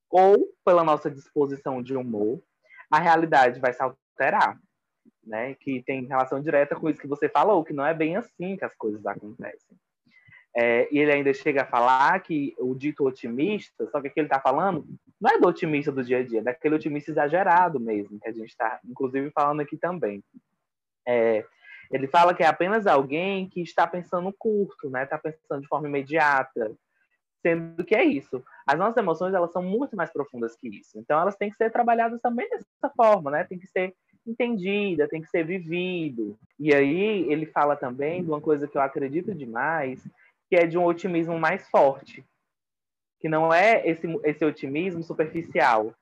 [0.10, 2.42] ou pela nossa disposição de humor
[2.90, 4.58] a realidade vai se alterar
[5.26, 5.56] né?
[5.56, 8.66] Que tem relação direta com isso que você falou, que não é bem assim que
[8.66, 9.78] as coisas acontecem.
[10.56, 14.28] É, e ele ainda chega a falar que o dito otimista, só que aqui ele
[14.28, 14.86] está falando,
[15.20, 18.34] não é do otimista do dia a dia, é daquele otimista exagerado mesmo, que a
[18.34, 20.22] gente está, inclusive, falando aqui também.
[21.08, 21.46] É,
[21.92, 25.04] ele fala que é apenas alguém que está pensando curto, né?
[25.04, 26.72] Está pensando de forma imediata,
[27.42, 28.44] sendo que é isso.
[28.66, 30.98] As nossas emoções elas são muito mais profundas que isso.
[30.98, 33.44] Então elas têm que ser trabalhadas também dessa forma, né?
[33.44, 33.94] Tem que ser
[34.26, 36.38] entendida, tem que ser vivido.
[36.60, 40.02] E aí ele fala também de uma coisa que eu acredito demais,
[40.52, 42.26] que é de um otimismo mais forte,
[43.22, 45.96] que não é esse, esse otimismo superficial,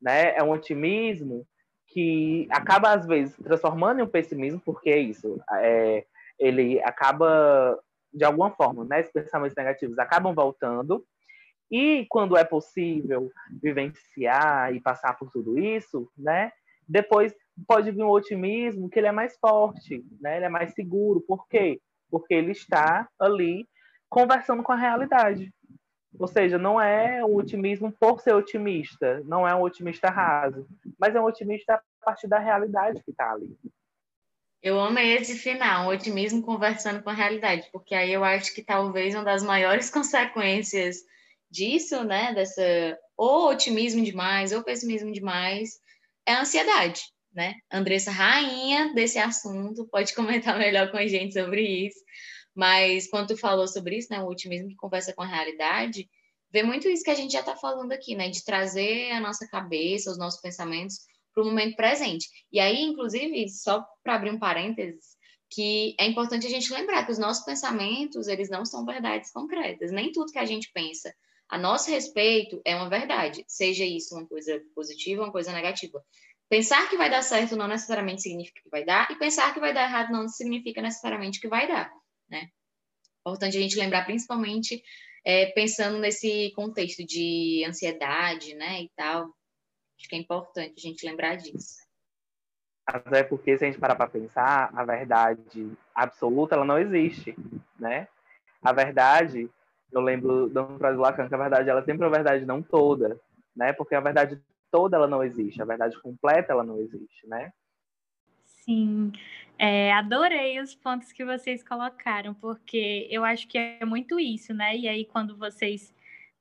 [0.00, 0.32] né?
[0.36, 1.44] É um otimismo
[1.88, 6.04] que acaba às vezes transformando em um pessimismo, porque é isso, é,
[6.38, 7.76] ele acaba
[8.14, 9.00] de alguma forma, né?
[9.00, 11.04] Esses pensamentos negativos acabam voltando
[11.68, 13.28] e quando é possível
[13.60, 16.52] vivenciar e passar por tudo isso, né?
[16.88, 17.34] Depois
[17.66, 20.36] pode vir um otimismo que ele é mais forte, né?
[20.36, 21.20] Ele é mais seguro.
[21.22, 21.80] Por quê?
[22.08, 23.66] Porque ele está ali
[24.08, 25.52] conversando com a realidade.
[26.18, 30.66] Ou seja, não é um otimismo por ser otimista, não é um otimista raso,
[30.98, 33.56] mas é um otimista a partir da realidade que está ali.
[34.62, 38.64] Eu amei esse final, o otimismo conversando com a realidade, porque aí eu acho que
[38.64, 40.96] talvez uma das maiores consequências
[41.50, 45.80] disso, né, dessa ou otimismo demais ou pessimismo demais,
[46.26, 47.54] é a ansiedade, né?
[47.70, 52.00] Andressa, rainha desse assunto, pode comentar melhor com a gente sobre isso.
[52.56, 56.08] Mas quando tu falou sobre isso, né, o otimismo que conversa com a realidade,
[56.50, 59.46] vê muito isso que a gente já está falando aqui, né, de trazer a nossa
[59.46, 61.00] cabeça, os nossos pensamentos
[61.34, 62.26] para o momento presente.
[62.50, 65.16] E aí, inclusive, só para abrir um parênteses,
[65.50, 69.92] que é importante a gente lembrar que os nossos pensamentos, eles não são verdades concretas.
[69.92, 71.14] Nem tudo que a gente pensa
[71.48, 76.02] a nosso respeito é uma verdade, seja isso uma coisa positiva ou uma coisa negativa.
[76.48, 79.74] Pensar que vai dar certo não necessariamente significa que vai dar, e pensar que vai
[79.74, 81.92] dar errado não significa necessariamente que vai dar,
[82.28, 82.48] né?
[83.20, 84.82] Importante a gente lembrar, principalmente
[85.24, 89.34] é, pensando nesse contexto de ansiedade, né, e tal,
[89.98, 91.84] Acho que é importante a gente lembrar disso.
[92.86, 97.34] Até porque, se a gente parar para pensar, a verdade absoluta ela não existe,
[97.78, 98.06] né?
[98.62, 99.50] A verdade,
[99.90, 103.20] eu lembro do frase Lacan que a verdade ela sempre é a verdade não toda,
[103.56, 103.72] né?
[103.72, 107.52] Porque a verdade toda ela não existe, a verdade completa ela não existe, né?
[108.44, 109.10] Sim,
[109.58, 114.76] é, adorei os pontos que vocês colocaram, porque eu acho que é muito isso, né?
[114.76, 115.94] E aí, quando vocês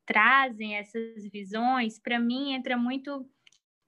[0.06, 3.28] trazem essas visões, para mim entra muito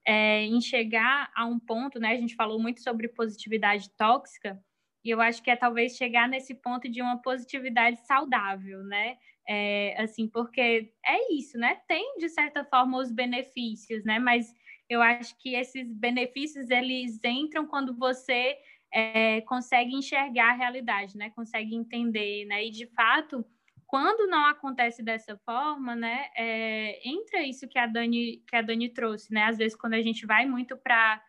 [0.05, 2.13] é, em chegar a um ponto, né?
[2.13, 4.59] A gente falou muito sobre positividade tóxica,
[5.03, 9.17] e eu acho que é talvez chegar nesse ponto de uma positividade saudável, né?
[9.47, 11.79] É, assim, porque é isso, né?
[11.87, 14.19] Tem, de certa forma, os benefícios, né?
[14.19, 14.53] Mas
[14.89, 18.57] eu acho que esses benefícios, eles entram quando você
[18.93, 21.29] é, consegue enxergar a realidade, né?
[21.31, 22.65] Consegue entender, né?
[22.65, 23.45] E, de fato,
[23.85, 28.89] quando não acontece dessa forma, né, é, entra isso que a Dani que a Dani
[28.89, 29.43] trouxe, né?
[29.43, 31.21] Às vezes quando a gente vai muito para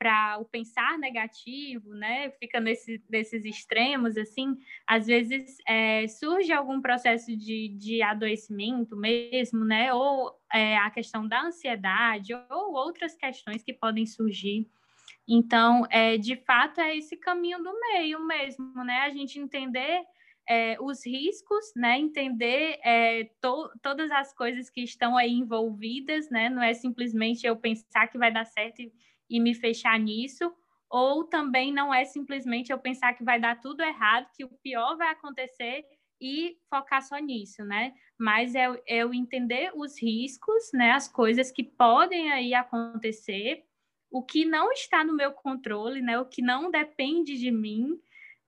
[0.00, 2.30] para o pensar negativo, né?
[2.40, 4.56] Fica nesse, nesses extremos, assim,
[4.86, 9.92] às vezes é, surge algum processo de, de adoecimento mesmo, né?
[9.92, 14.66] Ou é, a questão da ansiedade, ou outras questões que podem surgir.
[15.32, 19.02] Então, é, de fato, é esse caminho do meio mesmo, né?
[19.02, 20.02] A gente entender
[20.48, 21.96] é, os riscos, né?
[22.00, 26.48] Entender é, to, todas as coisas que estão aí envolvidas, né?
[26.48, 28.92] Não é simplesmente eu pensar que vai dar certo e,
[29.30, 30.52] e me fechar nisso,
[30.90, 34.96] ou também não é simplesmente eu pensar que vai dar tudo errado, que o pior
[34.96, 35.84] vai acontecer
[36.20, 37.94] e focar só nisso, né?
[38.18, 40.90] Mas é eu entender os riscos, né?
[40.90, 43.64] As coisas que podem aí acontecer,
[44.10, 46.18] o que não está no meu controle, né?
[46.18, 47.98] O que não depende de mim,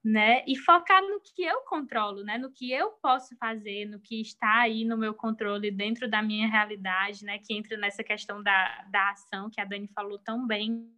[0.05, 0.45] né?
[0.47, 2.37] E focar no que eu controlo, né?
[2.37, 6.49] No que eu posso fazer, no que está aí no meu controle dentro da minha
[6.49, 7.39] realidade, né?
[7.39, 10.91] Que entra nessa questão da, da ação que a Dani falou tão bem.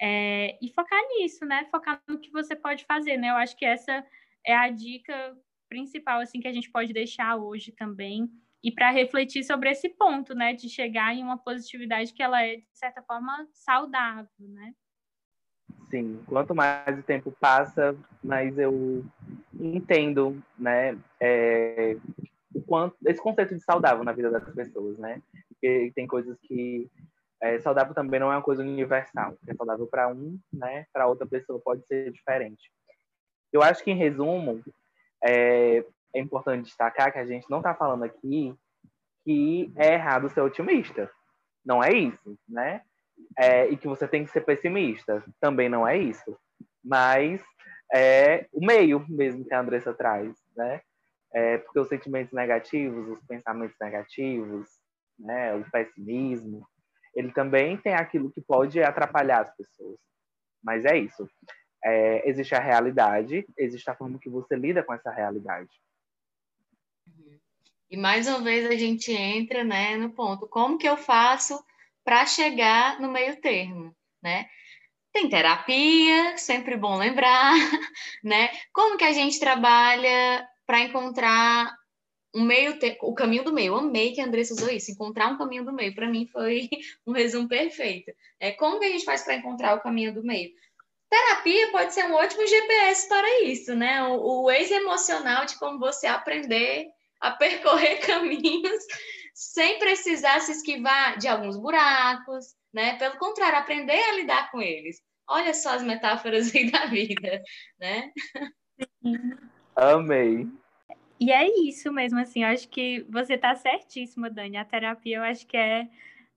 [0.00, 1.66] É, e focar nisso, né?
[1.70, 3.30] Focar no que você pode fazer, né?
[3.30, 4.04] Eu acho que essa
[4.46, 5.36] é a dica
[5.68, 8.30] principal, assim, que a gente pode deixar hoje também.
[8.64, 10.54] E para refletir sobre esse ponto, né?
[10.54, 14.74] De chegar em uma positividade que ela é, de certa forma, saudável, né?
[15.90, 19.04] Sim, quanto mais o tempo passa, mais eu
[19.60, 21.96] entendo, né, é,
[22.54, 25.22] o quanto esse conceito de saudável na vida das pessoas, né?
[25.48, 26.90] Porque tem coisas que
[27.42, 29.36] é, saudável também não é uma coisa universal.
[29.46, 30.86] É saudável para um, né?
[30.90, 32.72] Para outra pessoa pode ser diferente.
[33.52, 34.64] Eu acho que em resumo
[35.22, 38.54] é, é importante destacar que a gente não está falando aqui
[39.24, 41.10] que é errado ser otimista.
[41.64, 42.82] Não é isso, né?
[43.38, 45.24] é, e que você tem que ser pessimista.
[45.40, 46.36] Também não é isso.
[46.82, 47.42] Mas
[47.92, 50.80] é o meio mesmo que a Andressa traz, né?
[51.32, 54.68] É, porque os sentimentos negativos, os pensamentos negativos,
[55.18, 56.64] né, o pessimismo,
[57.12, 59.98] ele também tem aquilo que pode atrapalhar as pessoas.
[60.62, 61.28] Mas é isso.
[61.84, 65.70] É, existe a realidade, existe a forma que você lida com essa realidade.
[67.90, 71.62] E mais uma vez a gente entra né, no ponto: como que eu faço
[72.04, 74.46] para chegar no meio termo, né?
[75.12, 77.54] Tem terapia, sempre bom lembrar,
[78.22, 78.50] né?
[78.72, 81.72] Como que a gente trabalha para encontrar
[82.34, 83.74] um meio o caminho do meio.
[83.74, 85.94] Eu amei que a Andressa usou isso, encontrar um caminho do meio.
[85.94, 86.68] Para mim foi
[87.06, 88.12] um resumo perfeito.
[88.40, 90.50] É como que a gente faz para encontrar o caminho do meio?
[91.08, 94.02] Terapia pode ser um ótimo GPS para isso, né?
[94.02, 96.88] O, o ex-emocional de como você aprender
[97.24, 98.84] a percorrer caminhos
[99.32, 102.96] sem precisar se esquivar de alguns buracos, né?
[102.98, 105.02] Pelo contrário, aprender a lidar com eles.
[105.28, 107.42] Olha só as metáforas aí da vida,
[107.80, 108.12] né?
[109.74, 110.46] Amei.
[111.18, 114.58] E é isso mesmo, assim, eu acho que você está certíssima, Dani.
[114.58, 115.88] A terapia, eu acho que é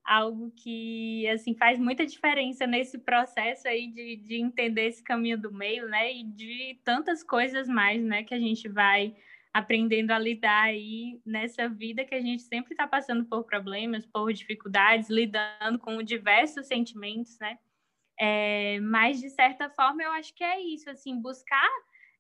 [0.06, 5.52] algo que assim faz muita diferença nesse processo aí de, de entender esse caminho do
[5.52, 6.14] meio, né?
[6.14, 8.24] E de tantas coisas mais, né?
[8.24, 9.14] Que a gente vai
[9.58, 14.32] aprendendo a lidar aí nessa vida que a gente sempre está passando por problemas, por
[14.32, 17.58] dificuldades, lidando com diversos sentimentos, né?
[18.20, 21.70] É, mas de certa forma eu acho que é isso, assim, buscar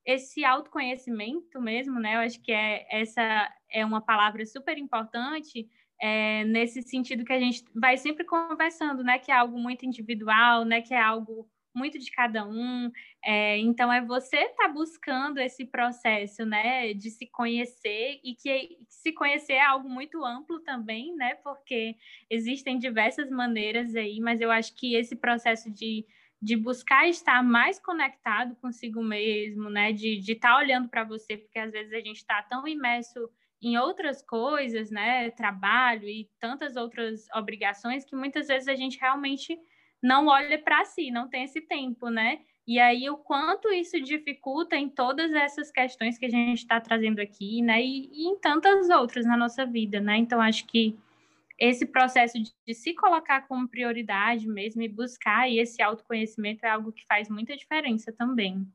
[0.05, 2.15] esse autoconhecimento mesmo, né?
[2.15, 5.67] Eu acho que é essa é uma palavra super importante
[6.01, 9.19] é, nesse sentido que a gente vai sempre conversando, né?
[9.19, 10.81] Que é algo muito individual, né?
[10.81, 12.91] Que é algo muito de cada um.
[13.23, 16.93] É, então é você estar tá buscando esse processo, né?
[16.93, 21.35] De se conhecer e que se conhecer é algo muito amplo também, né?
[21.35, 21.95] Porque
[22.29, 26.05] existem diversas maneiras aí, mas eu acho que esse processo de
[26.39, 29.91] de buscar estar mais conectado consigo mesmo, né?
[29.91, 33.27] De estar tá olhando para você, porque às vezes a gente está tão imerso
[33.61, 39.57] em outras coisas, né, trabalho e tantas outras obrigações que muitas vezes a gente realmente
[40.01, 42.39] não olha para si, não tem esse tempo, né?
[42.67, 47.19] E aí o quanto isso dificulta em todas essas questões que a gente está trazendo
[47.19, 47.81] aqui, né?
[47.81, 50.17] E, e, em tantas outras na nossa vida, né?
[50.17, 50.97] Então acho que
[51.57, 56.69] esse processo de, de se colocar como prioridade mesmo e buscar e esse autoconhecimento é
[56.69, 58.67] algo que faz muita diferença também.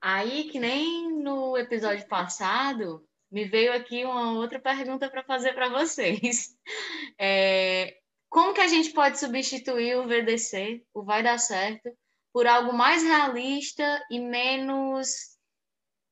[0.00, 5.68] Aí, que nem no episódio passado, me veio aqui uma outra pergunta para fazer para
[5.68, 6.56] vocês.
[7.20, 7.97] É,
[8.28, 11.90] como que a gente pode substituir o VDC, o Vai Dar Certo,
[12.32, 15.08] por algo mais realista e menos,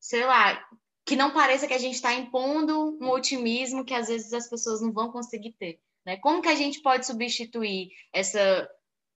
[0.00, 0.66] sei lá,
[1.04, 4.80] que não pareça que a gente está impondo um otimismo que às vezes as pessoas
[4.80, 5.78] não vão conseguir ter.
[6.04, 6.16] Né?
[6.16, 8.68] Como que a gente pode substituir essa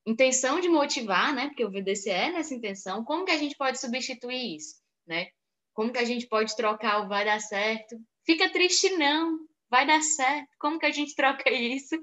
[0.06, 1.48] intenção de motivar, né?
[1.48, 3.04] Porque o VDC é nessa intenção.
[3.04, 5.28] Como que a gente pode substituir isso, né?
[5.72, 7.96] Como que a gente pode trocar o vai dar certo?
[8.24, 9.38] Fica triste não,
[9.70, 10.48] vai dar certo.
[10.58, 11.96] Como que a gente troca isso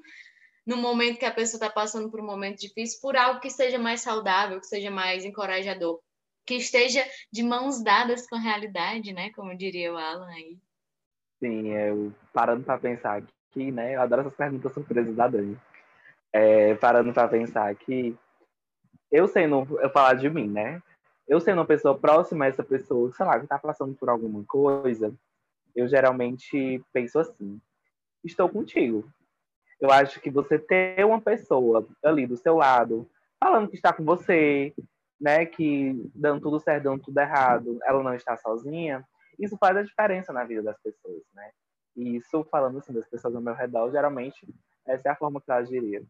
[0.67, 3.80] no momento que a pessoa está passando por um momento difícil por algo que seja
[3.80, 5.99] mais saudável, que seja mais encorajador,
[6.45, 9.32] que esteja de mãos dadas com a realidade, né?
[9.32, 10.58] Como diria o Alan aí.
[11.39, 13.95] Sim, eu parando para pensar aqui, né?
[13.95, 15.58] Eu adoro essas perguntas surpresas da Dani.
[16.34, 18.15] É, parando para pensar que
[19.10, 20.82] eu sendo, eu falar de mim, né?
[21.27, 24.43] eu sendo uma pessoa próxima a essa pessoa, sei lá, que está passando por alguma
[24.45, 25.13] coisa,
[25.75, 27.60] eu geralmente penso assim:
[28.23, 29.08] estou contigo.
[29.80, 33.10] Eu acho que você ter uma pessoa ali do seu lado,
[33.40, 34.74] falando que está com você,
[35.20, 39.04] né, que dando tudo certo, dando tudo errado, ela não está sozinha,
[39.40, 41.52] isso faz a diferença na vida das pessoas, né?
[41.96, 44.48] E isso, falando assim, das pessoas ao meu redor, geralmente,
[44.86, 46.04] essa é a forma que eu agiria.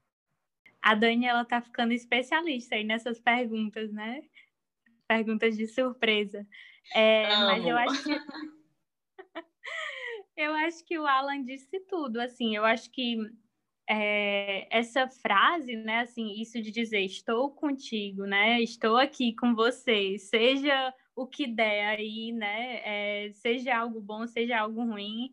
[0.82, 4.22] A Dani, ela tá ficando especialista aí nessas perguntas, né?
[5.08, 6.46] perguntas de surpresa.
[6.94, 8.12] É, mas eu acho que
[10.38, 12.20] eu acho que o Alan disse tudo.
[12.20, 13.18] Assim, eu acho que
[13.90, 16.02] é, essa frase, né?
[16.02, 18.62] Assim, isso de dizer estou contigo, né?
[18.62, 22.82] Estou aqui com você, seja o que der aí, né?
[22.84, 25.32] É, seja algo bom, seja algo ruim.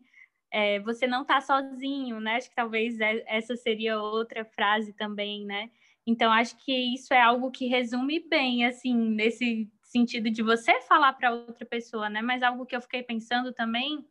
[0.51, 2.37] É, você não está sozinho, né?
[2.37, 5.69] Acho que talvez é, essa seria outra frase também, né?
[6.07, 11.13] Então, acho que isso é algo que resume bem, assim, nesse sentido de você falar
[11.13, 12.21] para outra pessoa, né?
[12.21, 14.05] Mas algo que eu fiquei pensando também,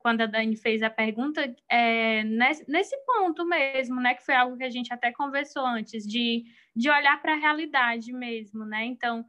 [0.00, 4.14] quando a Dani fez a pergunta, é nesse, nesse ponto mesmo, né?
[4.14, 8.12] Que foi algo que a gente até conversou antes, de, de olhar para a realidade
[8.12, 8.84] mesmo, né?
[8.86, 9.24] Então,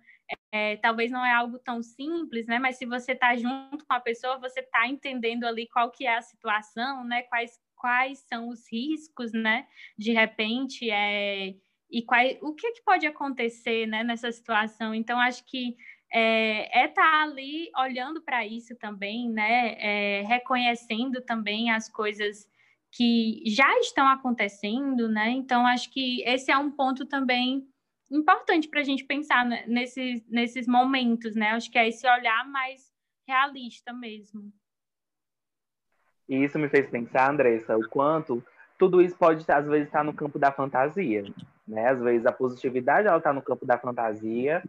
[0.52, 2.58] é, talvez não é algo tão simples, né?
[2.58, 6.18] Mas se você está junto com a pessoa, você está entendendo ali qual que é
[6.18, 7.24] a situação, né?
[7.24, 9.68] Quais, quais são os riscos, né?
[9.98, 11.54] De repente, é
[11.92, 14.96] e qual, o que, que pode acontecer né, nessa situação.
[14.96, 15.76] Então, acho que
[16.13, 22.50] é estar é tá ali olhando para isso também, né, é, reconhecendo também as coisas
[22.91, 25.30] que já estão acontecendo, né?
[25.30, 27.65] Então, acho que esse é um ponto também
[28.12, 31.52] importante para a gente pensar nesses, nesses momentos, né?
[31.52, 32.91] Acho que é esse olhar mais
[33.26, 34.52] realista mesmo.
[36.28, 38.43] E isso me fez pensar, Andressa, o quanto
[38.78, 41.24] tudo isso pode, às vezes, estar no campo da fantasia.
[41.67, 41.88] Né?
[41.88, 44.64] Às vezes a positividade ela está no campo da fantasia,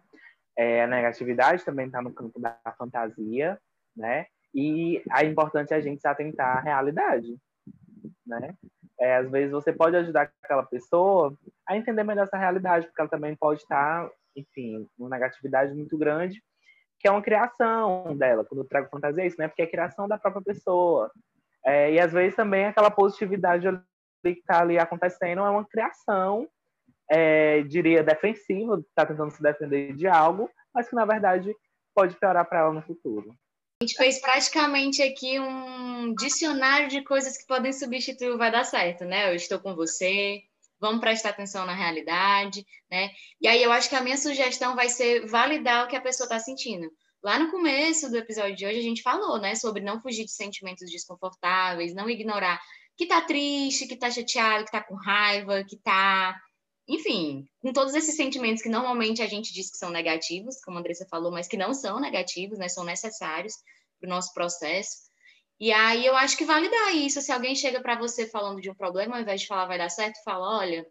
[0.56, 3.58] é, a negatividade também está no campo da fantasia,
[3.96, 4.26] né?
[4.54, 7.36] E é importante a gente se atentar à realidade,
[8.26, 8.54] né?
[9.00, 11.36] É, às vezes você pode ajudar aquela pessoa
[11.66, 16.42] a entender melhor essa realidade, porque ela também pode estar, enfim, uma negatividade muito grande,
[17.00, 18.44] que é uma criação dela.
[18.44, 19.48] Quando eu trago fantasia, é isso, né?
[19.48, 21.10] Porque é a criação da própria pessoa.
[21.64, 23.66] É, e às vezes também aquela positividade
[24.22, 26.48] que está ali acontecendo é uma criação
[27.14, 31.54] é, diria, defensiva, está tentando se defender de algo, mas que na verdade
[31.94, 33.36] pode piorar para ela no futuro.
[33.82, 38.64] A gente fez praticamente aqui um dicionário de coisas que podem substituir o vai dar
[38.64, 39.30] certo, né?
[39.30, 40.40] Eu estou com você,
[40.80, 43.10] vamos prestar atenção na realidade, né?
[43.38, 46.24] E aí eu acho que a minha sugestão vai ser validar o que a pessoa
[46.24, 46.90] está sentindo.
[47.22, 50.32] Lá no começo do episódio de hoje a gente falou, né, sobre não fugir de
[50.32, 52.58] sentimentos desconfortáveis, não ignorar
[52.96, 56.34] que tá triste, que tá chateado, que tá com raiva, que tá
[56.88, 60.80] enfim, com todos esses sentimentos que normalmente a gente diz que são negativos, como a
[60.80, 62.68] Andressa falou, mas que não são negativos, né?
[62.68, 63.54] São necessários
[64.00, 65.10] para o nosso processo.
[65.60, 67.20] E aí eu acho que validar isso.
[67.20, 69.88] Se alguém chega para você falando de um problema, ao invés de falar vai dar
[69.88, 70.84] certo, fala, olha,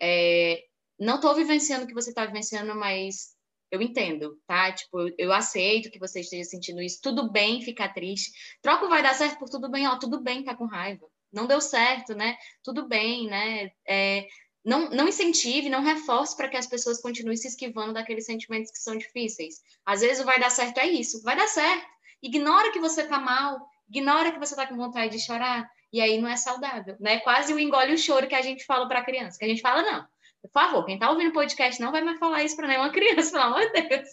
[0.00, 0.62] é,
[0.98, 3.34] não estou vivenciando o que você está vivenciando, mas
[3.70, 4.70] eu entendo, tá?
[4.70, 7.00] Tipo, eu aceito que você esteja sentindo isso.
[7.02, 8.30] Tudo bem ficar triste.
[8.60, 11.06] Troca o vai dar certo por tudo bem, ó, tudo bem tá com raiva.
[11.32, 12.36] Não deu certo, né?
[12.62, 13.72] Tudo bem, né?
[13.88, 14.28] É,
[14.64, 18.78] não, não incentive, não reforce para que as pessoas continuem se esquivando daqueles sentimentos que
[18.78, 19.60] são difíceis.
[19.84, 21.86] Às vezes o vai dar certo é isso, vai dar certo.
[22.22, 26.20] Ignora que você tá mal, ignora que você tá com vontade de chorar, e aí
[26.20, 27.18] não é saudável, né?
[27.20, 29.82] Quase o engole o choro que a gente fala para criança, que a gente fala
[29.82, 30.06] não.
[30.40, 33.44] Por favor, quem está ouvindo podcast não vai mais falar isso para nenhuma criança, pelo
[33.44, 34.08] amor de Deus.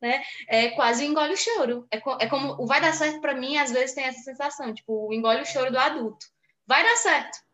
[0.00, 0.22] Né?
[0.48, 1.86] É quase o engole o choro.
[1.90, 4.72] É, co é como o vai dar certo para mim, às vezes tem essa sensação,
[4.72, 6.26] tipo, o engole o choro do adulto.
[6.66, 7.44] Vai dar certo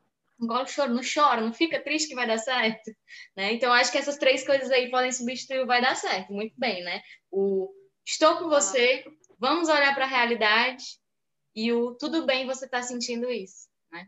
[0.40, 2.90] engole o choro, não chora, não fica triste que vai dar certo,
[3.36, 3.52] né?
[3.52, 6.82] Então, acho que essas três coisas aí podem substituir o vai dar certo, muito bem,
[6.82, 7.02] né?
[7.30, 7.70] O
[8.06, 9.04] estou com você,
[9.38, 10.84] vamos olhar para a realidade
[11.54, 14.06] e o tudo bem você está sentindo isso, né?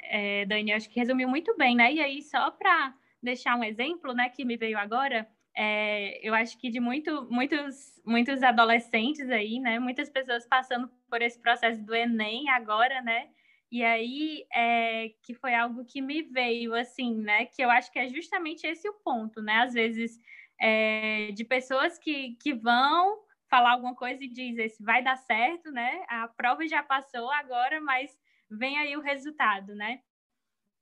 [0.00, 1.92] É, Dani, acho que resumiu muito bem, né?
[1.92, 6.58] E aí, só para deixar um exemplo, né, que me veio agora, é, eu acho
[6.58, 11.94] que de muito, muitos, muitos adolescentes aí, né, muitas pessoas passando por esse processo do
[11.94, 13.28] Enem agora, né,
[13.70, 17.46] e aí, é, que foi algo que me veio, assim, né?
[17.46, 19.54] Que eu acho que é justamente esse o ponto, né?
[19.62, 20.18] Às vezes,
[20.60, 25.70] é, de pessoas que, que vão falar alguma coisa e diz esse vai dar certo,
[25.70, 26.04] né?
[26.08, 28.16] A prova já passou agora, mas
[28.50, 30.00] vem aí o resultado, né?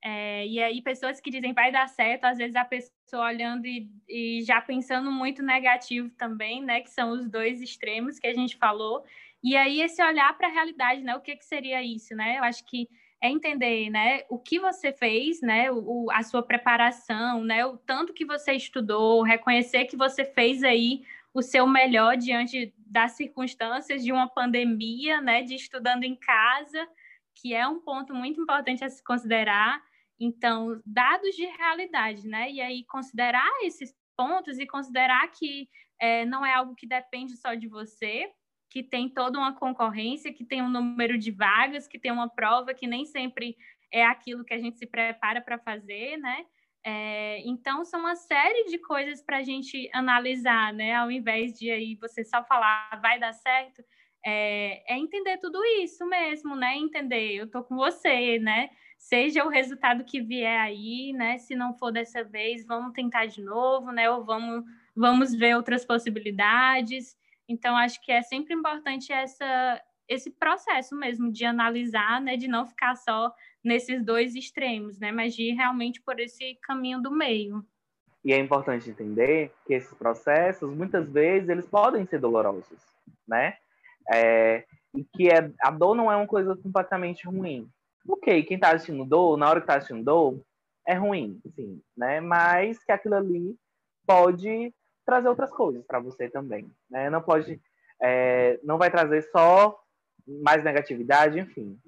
[0.07, 3.91] É, e aí, pessoas que dizem vai dar certo, às vezes a pessoa olhando e,
[4.07, 6.83] e já pensando muito negativo também, né?
[6.83, 9.03] Que são os dois extremos que a gente falou.
[9.45, 11.15] E aí esse olhar para a realidade, né?
[11.15, 12.39] O que, que seria isso, né?
[12.39, 12.89] Eu acho que
[13.25, 18.13] é entender, né, o que você fez, né, o, a sua preparação, né, o tanto
[18.13, 24.13] que você estudou, reconhecer que você fez aí o seu melhor diante das circunstâncias de
[24.13, 26.87] uma pandemia, né, de estudando em casa,
[27.35, 29.83] que é um ponto muito importante a se considerar.
[30.21, 35.67] Então, dados de realidade, né, e aí considerar esses pontos e considerar que
[35.99, 38.31] é, não é algo que depende só de você,
[38.75, 42.75] que tem toda uma concorrência, que tem um número de vagas, que tem uma prova
[42.75, 43.57] que nem sempre
[43.89, 46.45] é aquilo que a gente se prepara para fazer, né?
[46.85, 50.93] É, então, são uma série de coisas para a gente analisar, né?
[50.97, 53.81] Ao invés de aí você só falar vai dar certo,
[54.27, 56.77] é, é entender tudo isso mesmo, né?
[56.77, 58.71] Entender, eu tô com você, né?
[58.99, 61.39] Seja o resultado que vier aí, né?
[61.39, 64.11] Se não for dessa vez, vamos tentar de novo, né?
[64.11, 64.65] Ou vamos,
[64.97, 67.17] vamos ver outras possibilidades.
[67.49, 72.67] Então, acho que é sempre importante essa, esse processo mesmo de analisar, né, de não
[72.67, 73.33] ficar só
[73.63, 77.65] nesses dois extremos, né, mas de ir realmente por esse caminho do meio.
[78.25, 82.81] E é importante entender que esses processos, muitas vezes, eles podem ser dolorosos,
[83.29, 83.59] né?
[84.11, 84.65] É,
[84.95, 87.69] e que é, a dor não é uma coisa completamente ruim.
[88.09, 90.41] Ok, quem está assistindo dor, na hora que está assistindo dor,
[90.87, 92.21] é ruim, sim, né?
[92.21, 93.57] Mas que aquilo ali
[94.07, 94.73] pode
[95.05, 96.71] trazer outras coisas para você também.
[96.91, 97.11] Né?
[97.11, 97.61] Não pode,
[98.03, 99.79] é, não vai trazer só
[100.27, 101.79] mais negatividade, enfim.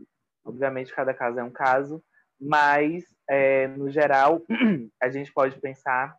[0.44, 2.02] Obviamente, cada caso é um caso,
[2.40, 4.42] mas é, no geral
[5.02, 6.16] a gente pode pensar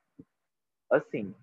[0.92, 1.34] assim.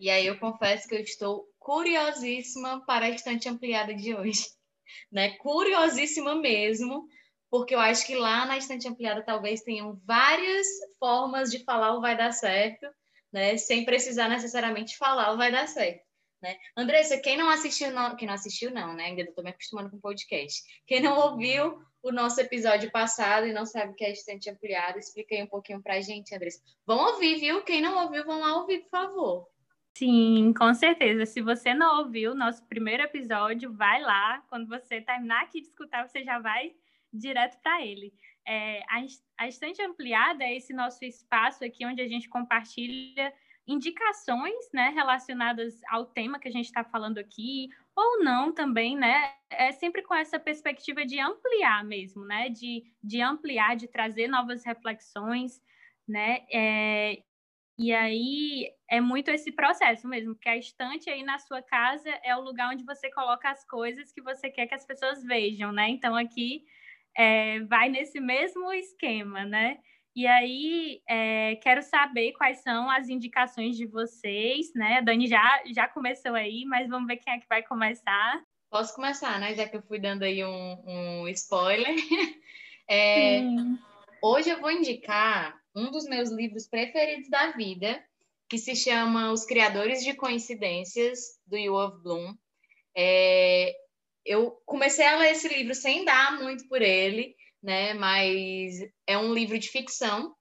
[0.00, 4.48] E aí eu confesso que eu estou curiosíssima para a estante ampliada de hoje,
[5.12, 5.36] né?
[5.36, 7.06] Curiosíssima mesmo,
[7.48, 10.66] porque eu acho que lá na estante ampliada talvez tenham várias
[10.98, 12.86] formas de falar o vai dar certo
[13.32, 13.56] né?
[13.56, 16.02] Sem precisar necessariamente falar, vai dar certo.
[16.42, 16.56] Né?
[16.76, 19.04] Andressa, quem não assistiu, não, quem não assistiu, não, né?
[19.04, 20.60] Ainda estou me acostumando com podcast.
[20.86, 24.98] Quem não ouviu o nosso episódio passado e não sabe o que é assistente ampliado,
[24.98, 26.60] explica aí um pouquinho para a gente, Andressa.
[26.84, 27.62] Vão ouvir, viu?
[27.62, 29.48] Quem não ouviu, vão lá ouvir, por favor.
[29.96, 31.26] Sim, com certeza.
[31.26, 34.42] Se você não ouviu o nosso primeiro episódio, vai lá.
[34.48, 36.72] Quando você terminar aqui de escutar, você já vai
[37.12, 38.12] direto para ele.
[38.46, 38.82] É,
[39.38, 43.32] a, estante ampliada é esse nosso espaço aqui onde a gente compartilha
[43.66, 49.34] indicações né, relacionadas ao tema que a gente está falando aqui, ou não também, né?
[49.50, 52.48] É sempre com essa perspectiva de ampliar mesmo, né?
[52.48, 55.62] De, de ampliar, de trazer novas reflexões,
[56.08, 56.44] né?
[56.52, 57.22] É,
[57.78, 62.36] E aí é muito esse processo mesmo, porque a estante aí na sua casa é
[62.36, 65.88] o lugar onde você coloca as coisas que você quer que as pessoas vejam, né?
[65.88, 66.64] Então aqui
[67.16, 69.78] é, vai nesse mesmo esquema, né?
[70.14, 74.98] E aí é, quero saber quais são as indicações de vocês, né?
[74.98, 78.42] A Dani já, já começou aí, mas vamos ver quem é que vai começar.
[78.70, 79.54] Posso começar, né?
[79.54, 81.94] Já que eu fui dando aí um, um spoiler.
[82.90, 83.40] É,
[84.20, 88.04] hoje eu vou indicar um dos meus livros preferidos da vida,
[88.48, 92.34] que se chama Os Criadores de Coincidências, do Yuval Bloom.
[92.94, 93.72] É,
[94.24, 97.94] eu comecei a ler esse livro sem dar muito por ele, né?
[97.94, 98.74] Mas
[99.06, 100.34] é um livro de ficção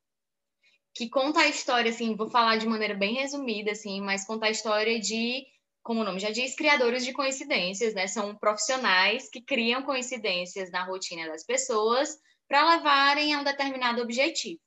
[0.94, 4.52] que conta a história, assim, vou falar de maneira bem resumida, assim, mas conta a
[4.52, 5.46] história de,
[5.82, 8.08] como o nome já diz, criadores de coincidências, né?
[8.08, 12.18] São profissionais que criam coincidências na rotina das pessoas
[12.48, 14.60] para levarem a um determinado objetivo.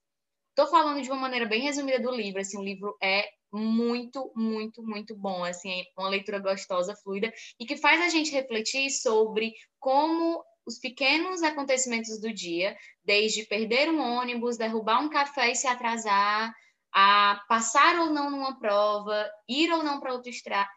[0.50, 4.82] Estou falando de uma maneira bem resumida do livro, assim, o livro é muito, muito,
[4.82, 9.52] muito bom, assim, é uma leitura gostosa, fluida, e que faz a gente refletir sobre
[9.78, 15.66] como os pequenos acontecimentos do dia, desde perder um ônibus, derrubar um café e se
[15.66, 16.52] atrasar,
[16.92, 20.30] a passar ou não numa prova, ir ou não para outro,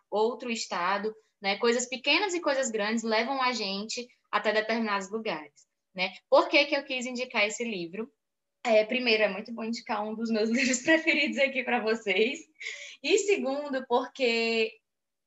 [0.09, 1.57] outro estado, né?
[1.57, 6.11] Coisas pequenas e coisas grandes levam a gente até determinados lugares, né?
[6.29, 8.11] Por que, que eu quis indicar esse livro?
[8.67, 12.39] É, primeiro, é muito bom indicar um dos meus livros preferidos aqui para vocês.
[13.01, 14.73] E segundo, porque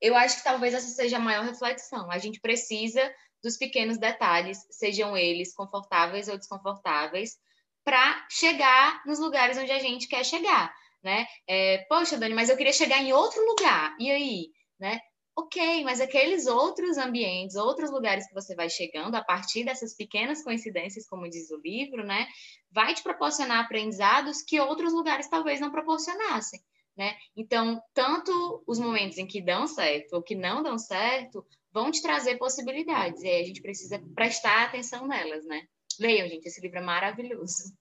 [0.01, 2.11] eu acho que talvez essa seja a maior reflexão.
[2.11, 3.01] A gente precisa
[3.43, 7.39] dos pequenos detalhes, sejam eles confortáveis ou desconfortáveis,
[7.83, 10.71] para chegar nos lugares onde a gente quer chegar,
[11.03, 11.27] né?
[11.49, 13.97] É, Poxa, Dani, mas eu queria chegar em outro lugar.
[13.99, 15.01] E aí, né?
[15.37, 20.43] Ok, mas aqueles outros ambientes, outros lugares que você vai chegando a partir dessas pequenas
[20.43, 22.27] coincidências, como diz o livro, né,
[22.71, 26.61] vai te proporcionar aprendizados que outros lugares talvez não proporcionassem,
[26.97, 27.17] né?
[27.37, 32.03] Então, tanto os momentos em que dão certo ou que não dão certo vão te
[32.03, 35.63] trazer possibilidades, e aí a gente precisa prestar atenção nelas, né?
[35.99, 37.80] Leiam, gente, esse livro é maravilhoso.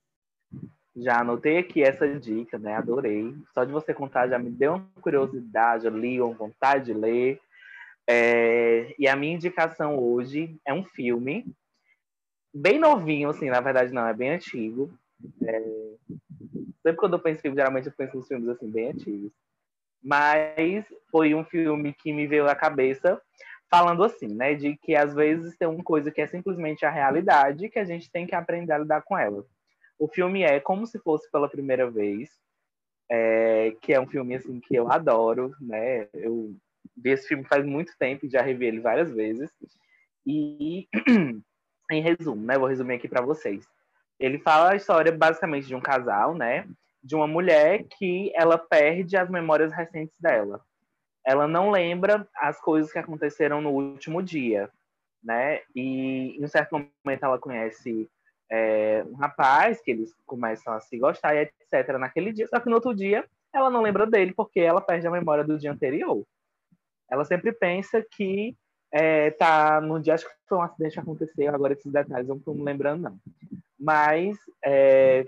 [1.02, 2.76] Já anotei aqui essa dica, né?
[2.76, 3.36] Adorei.
[3.54, 7.39] Só de você contar já me deu uma curiosidade, eu li uma vontade de ler.
[8.08, 8.93] É...
[8.97, 11.45] E a minha indicação hoje é um filme
[12.54, 14.91] bem novinho, assim, na verdade não, é bem antigo.
[15.45, 15.64] É...
[16.82, 19.32] Sempre quando eu penso em filme, geralmente eu penso nos filmes assim, bem antigos.
[20.02, 23.22] Mas foi um filme que me veio à cabeça
[23.70, 27.70] falando assim, né, de que às vezes tem uma coisa que é simplesmente a realidade
[27.70, 29.45] que a gente tem que aprender a lidar com ela.
[30.00, 32.30] O filme é Como se fosse pela primeira vez,
[33.12, 36.08] é, que é um filme assim que eu adoro, né?
[36.14, 36.56] Eu
[36.97, 39.52] vi esse filme faz muito tempo já revi ele várias vezes.
[40.26, 40.88] E
[41.91, 43.68] em resumo, né, vou resumir aqui para vocês.
[44.20, 46.68] Ele fala a história basicamente de um casal, né?
[47.04, 50.64] De uma mulher que ela perde as memórias recentes dela
[51.30, 54.70] ela não lembra as coisas que aconteceram no último dia,
[55.24, 55.62] né?
[55.76, 58.10] E em um certo momento ela conhece
[58.52, 61.97] é, um rapaz que eles começam a se gostar e etc.
[61.97, 65.12] naquele dia, só que no outro dia ela não lembra dele porque ela perde a
[65.12, 66.24] memória do dia anterior.
[67.10, 68.56] Ela sempre pensa que
[68.91, 72.36] é, tá no dia, acho que foi um acidente que aconteceu, agora esses detalhes eu
[72.36, 73.18] não estou me lembrando não.
[73.80, 75.28] Mas é,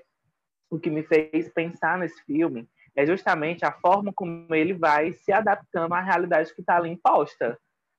[0.69, 5.31] o que me fez pensar nesse filme é justamente a forma como ele vai se
[5.31, 7.57] adaptando à realidade que está ali imposta.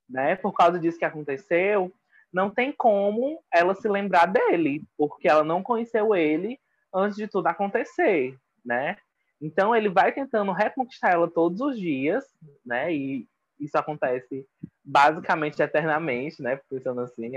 [0.08, 0.36] Né?
[0.36, 1.92] Por causa disso que aconteceu,
[2.32, 6.58] não tem como ela se lembrar dele, porque ela não conheceu ele
[6.94, 8.96] antes de tudo acontecer, né?
[9.40, 12.24] Então ele vai tentando reconquistar ela todos os dias,
[12.64, 12.94] né?
[12.94, 13.26] E
[13.60, 14.46] isso acontece
[14.84, 16.60] basicamente eternamente, né?
[16.68, 17.32] Pensando assim.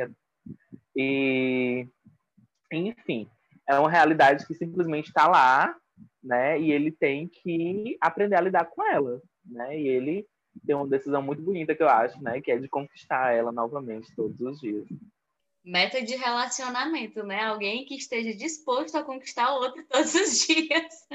[0.96, 1.88] E
[2.72, 3.28] enfim,
[3.68, 5.76] é uma realidade que simplesmente está lá
[6.26, 6.60] né?
[6.60, 9.80] E ele tem que aprender a lidar com ela, né?
[9.80, 10.28] E ele
[10.66, 12.42] tem uma decisão muito bonita que eu acho, né?
[12.42, 14.88] Que é de conquistar ela novamente todos os dias.
[15.64, 17.44] Meta de relacionamento, né?
[17.44, 21.08] Alguém que esteja disposto a conquistar o outro todos os dias.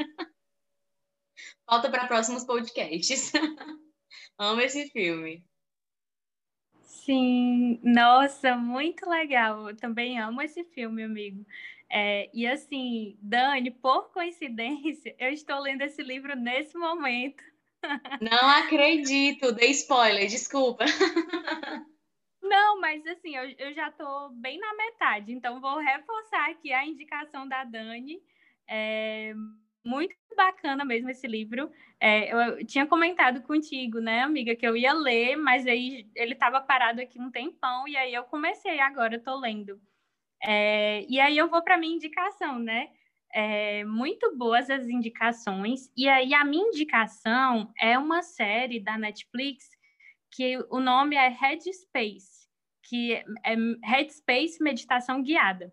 [1.65, 3.33] Falta para próximos podcasts.
[4.39, 5.45] Amo esse filme.
[6.83, 9.69] Sim, nossa, muito legal.
[9.69, 11.45] Eu também amo esse filme, amigo.
[11.91, 17.43] É, e assim, Dani, por coincidência, eu estou lendo esse livro nesse momento.
[18.21, 20.85] Não acredito, dei spoiler, desculpa.
[22.43, 26.85] Não, mas assim, eu, eu já estou bem na metade, então vou reforçar aqui a
[26.85, 28.21] indicação da Dani.
[28.69, 29.33] É
[29.85, 31.71] muito bacana mesmo esse livro.
[31.99, 36.61] É, eu tinha comentado contigo, né, amiga, que eu ia ler, mas aí ele estava
[36.61, 39.81] parado aqui um tempão, e aí eu comecei agora, estou lendo.
[40.43, 42.91] É, e aí eu vou para minha indicação, né?
[43.33, 45.91] É, muito boas as indicações.
[45.97, 49.69] E aí, a minha indicação é uma série da Netflix
[50.31, 52.49] que o nome é Headspace,
[52.83, 55.73] que é Headspace Meditação Guiada.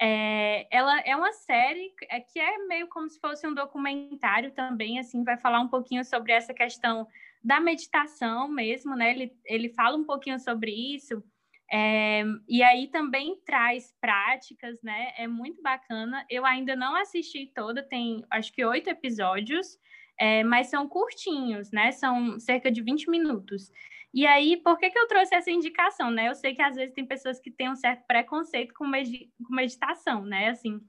[0.00, 4.98] É, ela é uma série é, que é meio como se fosse um documentário também,
[4.98, 7.06] assim, vai falar um pouquinho sobre essa questão
[7.42, 9.10] da meditação mesmo, né?
[9.10, 11.22] Ele, ele fala um pouquinho sobre isso,
[11.70, 15.12] é, e aí também traz práticas, né?
[15.16, 16.24] É muito bacana.
[16.30, 19.78] Eu ainda não assisti toda, tem acho que oito episódios,
[20.18, 21.90] é, mas são curtinhos, né?
[21.92, 23.70] São cerca de 20 minutos.
[24.14, 26.28] E aí, por que, que eu trouxe essa indicação, né?
[26.28, 29.54] Eu sei que às vezes tem pessoas que têm um certo preconceito com, med com
[29.54, 30.48] meditação, né?
[30.48, 30.80] Assim,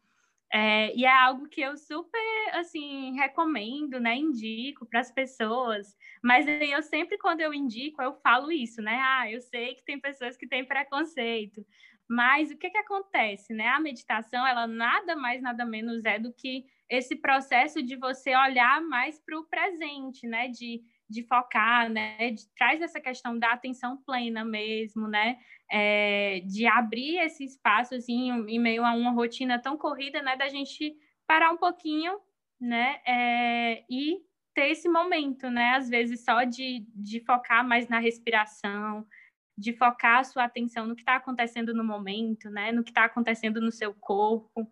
[0.51, 2.19] é, e é algo que eu super,
[2.53, 4.15] assim, recomendo, né?
[4.15, 5.95] Indico para as pessoas.
[6.23, 8.97] Mas eu sempre, quando eu indico, eu falo isso, né?
[9.01, 11.65] Ah, eu sei que tem pessoas que têm preconceito.
[12.09, 13.67] Mas o que, que acontece, né?
[13.67, 18.81] A meditação, ela nada mais, nada menos é do que esse processo de você olhar
[18.81, 20.47] mais para o presente, né?
[20.47, 25.37] De de focar, né, de, traz essa questão da atenção plena mesmo, né,
[25.71, 30.49] é, de abrir esse espaço assim, em meio a uma rotina tão corrida, né, da
[30.49, 30.95] gente
[31.25, 32.19] parar um pouquinho,
[32.59, 34.17] né, é, e
[34.53, 39.05] ter esse momento, né, às vezes só de, de focar mais na respiração,
[39.57, 43.05] de focar a sua atenção no que está acontecendo no momento, né, no que está
[43.05, 44.69] acontecendo no seu corpo,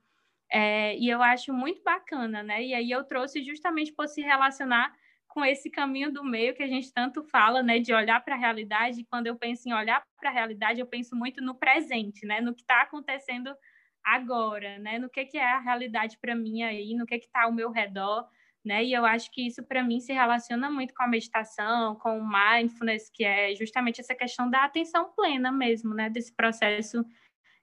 [0.52, 4.94] é, e eu acho muito bacana, né, e aí eu trouxe justamente por se relacionar
[5.36, 8.38] com esse caminho do meio que a gente tanto fala, né, de olhar para a
[8.38, 9.06] realidade.
[9.12, 12.56] Quando eu penso em olhar para a realidade, eu penso muito no presente, né, no
[12.56, 13.54] que está acontecendo
[14.02, 17.52] agora, né, no que, que é a realidade para mim aí, no que está ao
[17.52, 18.26] meu redor,
[18.64, 22.18] né, e eu acho que isso para mim se relaciona muito com a meditação, com
[22.18, 27.06] o mindfulness, que é justamente essa questão da atenção plena mesmo, né, desse processo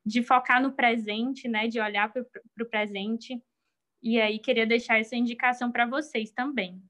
[0.05, 2.23] de focar no presente, né, de olhar para
[2.61, 3.43] o presente.
[4.03, 6.83] E aí queria deixar essa indicação para vocês também.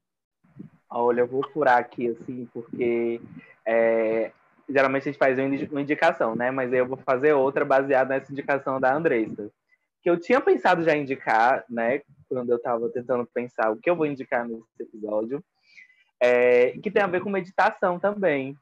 [0.95, 3.19] Olha, eu vou furar aqui, assim, porque
[3.65, 4.31] é,
[4.69, 6.51] geralmente a gente faz uma indicação, né?
[6.51, 9.49] Mas eu vou fazer outra baseada nessa indicação da Andressa.
[10.03, 12.01] Que eu tinha pensado já indicar, né?
[12.29, 15.43] Quando eu estava tentando pensar o que eu vou indicar nesse episódio.
[16.21, 18.55] É, que tem a ver com meditação também,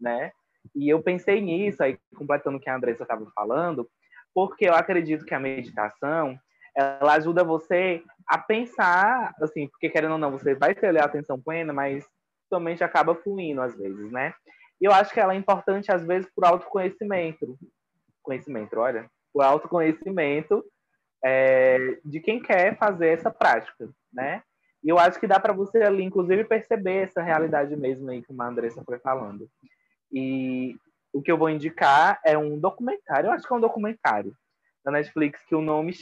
[0.00, 0.30] né?
[0.76, 3.90] E eu pensei nisso, aí completando o que a Andressa estava falando,
[4.32, 6.38] porque eu acredito que a meditação
[6.74, 11.40] ela ajuda você a pensar, assim, porque querendo ou não, você vai ter a atenção
[11.40, 12.04] plena, mas
[12.48, 14.34] somente acaba fluindo às vezes, né?
[14.80, 17.56] E eu acho que ela é importante às vezes por autoconhecimento.
[18.22, 20.64] Conhecimento, olha, por autoconhecimento
[21.24, 24.42] é, de quem quer fazer essa prática, né?
[24.82, 28.34] E eu acho que dá para você ali, inclusive, perceber essa realidade mesmo aí que
[28.36, 29.48] a Andressa foi falando.
[30.10, 30.76] E
[31.12, 34.34] o que eu vou indicar é um documentário, eu acho que é um documentário
[34.84, 35.92] da Netflix, que o nome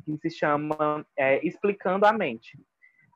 [0.00, 2.58] que se chama é, Explicando a Mente.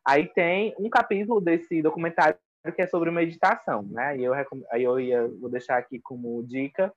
[0.07, 2.37] Aí tem um capítulo desse documentário
[2.75, 4.09] que é sobre meditação, né?
[4.09, 6.93] Aí eu, aí eu ia, vou deixar aqui como dica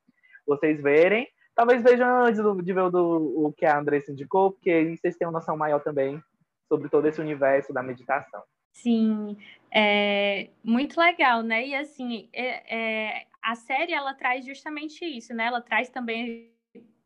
[0.46, 1.28] vocês verem.
[1.54, 5.16] Talvez vejam antes de ver o, do, o que a Andressa indicou, porque aí vocês
[5.16, 6.22] têm uma noção maior também
[6.68, 8.42] sobre todo esse universo da meditação.
[8.72, 9.36] Sim,
[9.72, 11.66] é muito legal, né?
[11.66, 15.46] E assim, é, é, a série ela traz justamente isso, né?
[15.46, 16.52] Ela traz também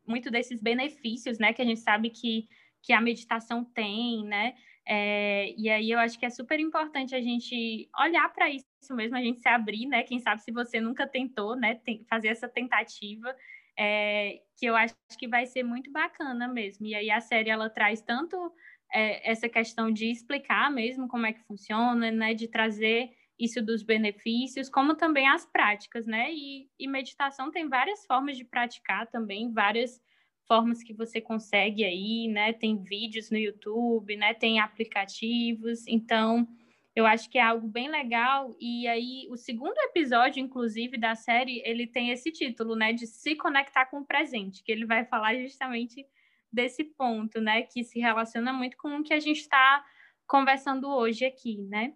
[0.05, 1.51] muito desses benefícios, né?
[1.53, 2.47] Que a gente sabe que
[2.83, 4.53] que a meditação tem, né?
[4.85, 9.15] É, e aí eu acho que é super importante a gente olhar para isso mesmo,
[9.15, 10.03] a gente se abrir, né?
[10.03, 11.75] Quem sabe se você nunca tentou, né?
[11.75, 13.33] Tem, fazer essa tentativa,
[13.79, 16.85] é, que eu acho que vai ser muito bacana mesmo.
[16.85, 18.35] E aí a série ela traz tanto
[18.93, 22.33] é, essa questão de explicar mesmo como é que funciona, né?
[22.33, 26.31] De trazer isso dos benefícios, como também as práticas, né?
[26.33, 30.01] E, e meditação tem várias formas de praticar também, várias
[30.53, 32.53] formas que você consegue aí, né?
[32.53, 34.35] Tem vídeos no YouTube, né?
[34.35, 35.87] Tem aplicativos.
[35.87, 36.47] Então,
[36.95, 38.55] eu acho que é algo bem legal.
[38.59, 42.93] E aí, o segundo episódio, inclusive, da série, ele tem esse título, né?
[42.93, 46.05] De se conectar com o presente, que ele vai falar justamente
[46.51, 47.63] desse ponto, né?
[47.63, 49.83] Que se relaciona muito com o que a gente está
[50.27, 51.95] conversando hoje aqui, né?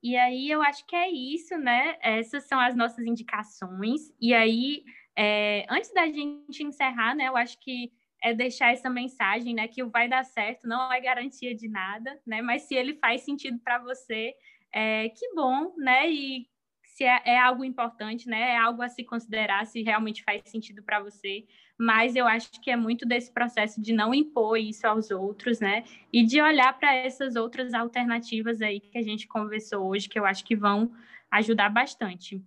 [0.00, 1.96] E aí eu acho que é isso, né?
[2.00, 4.14] Essas são as nossas indicações.
[4.20, 4.84] E aí
[5.20, 7.90] é, antes da gente encerrar, né, eu acho que
[8.22, 12.16] é deixar essa mensagem, né, que o vai dar certo não é garantia de nada,
[12.24, 14.32] né, mas se ele faz sentido para você,
[14.72, 16.46] é, que bom, né, e
[16.84, 20.84] se é, é, algo importante, né, é algo a se considerar se realmente faz sentido
[20.84, 21.44] para você,
[21.76, 25.82] mas eu acho que é muito desse processo de não impor isso aos outros, né,
[26.12, 30.24] e de olhar para essas outras alternativas aí que a gente conversou hoje, que eu
[30.24, 30.92] acho que vão
[31.28, 32.40] ajudar bastante.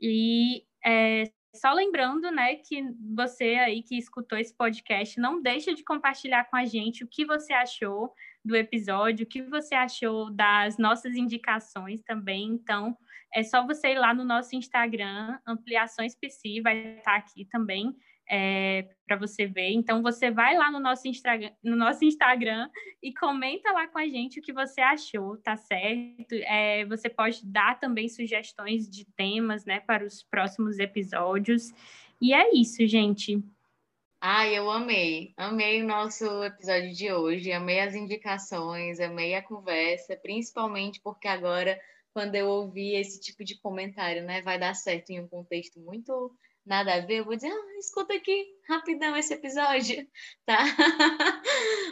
[0.00, 1.24] E é,
[1.54, 2.82] só lembrando, né, que
[3.14, 7.24] você aí que escutou esse podcast, não deixa de compartilhar com a gente o que
[7.24, 8.12] você achou,
[8.44, 12.48] do episódio, o que você achou das nossas indicações também.
[12.48, 12.96] Então,
[13.32, 17.96] é só você ir lá no nosso Instagram, Ampliações PC, vai estar aqui também
[18.28, 19.70] é, para você ver.
[19.70, 22.68] Então, você vai lá no nosso, Instagram, no nosso Instagram
[23.02, 26.34] e comenta lá com a gente o que você achou, tá certo?
[26.34, 31.72] É, você pode dar também sugestões de temas, né, para os próximos episódios.
[32.20, 33.42] E é isso, gente.
[34.24, 35.34] Ai, eu amei.
[35.36, 41.76] Amei o nosso episódio de hoje, amei as indicações, amei a conversa, principalmente porque agora,
[42.14, 46.32] quando eu ouvi esse tipo de comentário, né, vai dar certo em um contexto muito
[46.64, 50.06] nada a ver, eu vou dizer, ah, escuta aqui rapidão esse episódio,
[50.46, 50.62] tá?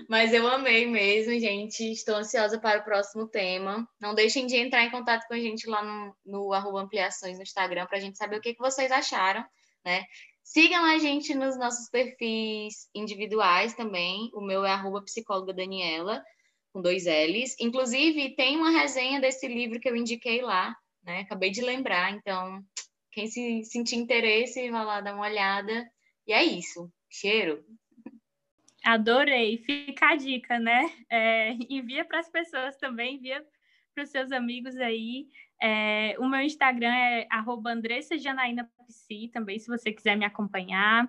[0.09, 1.91] Mas eu amei mesmo, gente.
[1.93, 3.89] Estou ansiosa para o próximo tema.
[4.01, 7.43] Não deixem de entrar em contato com a gente lá no, no arroba ampliações no
[7.43, 9.45] Instagram para a gente saber o que, que vocês acharam,
[9.85, 10.05] né?
[10.43, 14.31] Sigam a gente nos nossos perfis individuais também.
[14.35, 16.25] O meu é arroba psicóloga Daniela,
[16.73, 17.55] com dois L's.
[17.61, 21.21] Inclusive, tem uma resenha desse livro que eu indiquei lá, né?
[21.21, 22.65] Acabei de lembrar, então
[23.13, 25.89] quem se sentir interesse, vai lá dar uma olhada.
[26.27, 26.91] E é isso.
[27.09, 27.65] Cheiro.
[28.85, 29.59] Adorei.
[29.59, 30.91] Fica a dica, né?
[31.11, 33.45] É, envia para as pessoas também, envia
[33.95, 35.27] para os seus amigos aí.
[35.63, 37.29] É, o meu Instagram é
[37.67, 41.09] andressajanaínapsi também, se você quiser me acompanhar.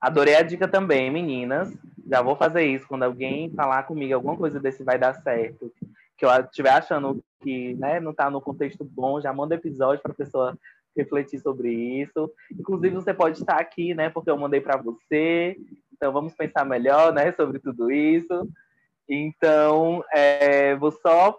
[0.00, 1.72] Adorei a dica também, meninas.
[2.06, 5.72] Já vou fazer isso quando alguém falar comigo alguma coisa desse vai dar certo,
[6.16, 10.12] que eu estiver achando que né, não está no contexto bom, já manda episódio para
[10.12, 10.58] a pessoa
[10.96, 12.32] refletir sobre isso.
[12.52, 14.08] Inclusive, você pode estar aqui, né?
[14.08, 15.56] Porque eu mandei para você.
[15.92, 17.32] Então, vamos pensar melhor, né?
[17.32, 18.48] Sobre tudo isso.
[19.08, 21.38] Então, é, vou só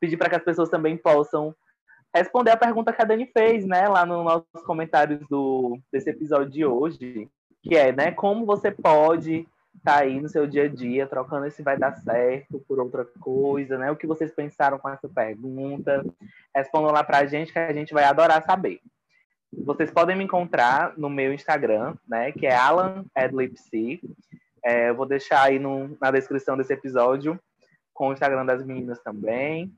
[0.00, 1.54] pedir para que as pessoas também possam
[2.14, 3.88] responder a pergunta que a Dani fez, né?
[3.88, 7.28] Lá nos nossos comentários do, desse episódio de hoje.
[7.62, 8.12] Que é, né?
[8.12, 9.46] Como você pode
[9.82, 13.78] tá aí no seu dia a dia, trocando se vai dar certo por outra coisa,
[13.78, 13.90] né?
[13.90, 16.04] O que vocês pensaram com essa pergunta?
[16.54, 18.80] Respondam lá pra gente que a gente vai adorar saber.
[19.52, 22.32] Vocês podem me encontrar no meu Instagram, né?
[22.32, 24.00] Que é Alan Adlipsy.
[24.64, 27.38] É, eu vou deixar aí no, na descrição desse episódio
[27.94, 29.72] com o Instagram das meninas também.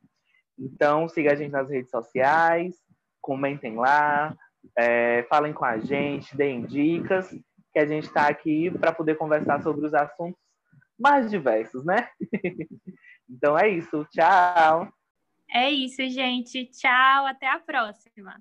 [0.58, 2.74] Então, siga a gente nas redes sociais,
[3.20, 4.36] comentem lá,
[4.76, 7.34] é, falem com a gente, deem dicas
[7.72, 10.40] que a gente está aqui para poder conversar sobre os assuntos
[10.98, 12.08] mais diversos, né?
[13.28, 14.06] então é isso.
[14.10, 14.92] Tchau.
[15.50, 16.66] É isso, gente.
[16.66, 17.26] Tchau.
[17.26, 18.40] Até a próxima.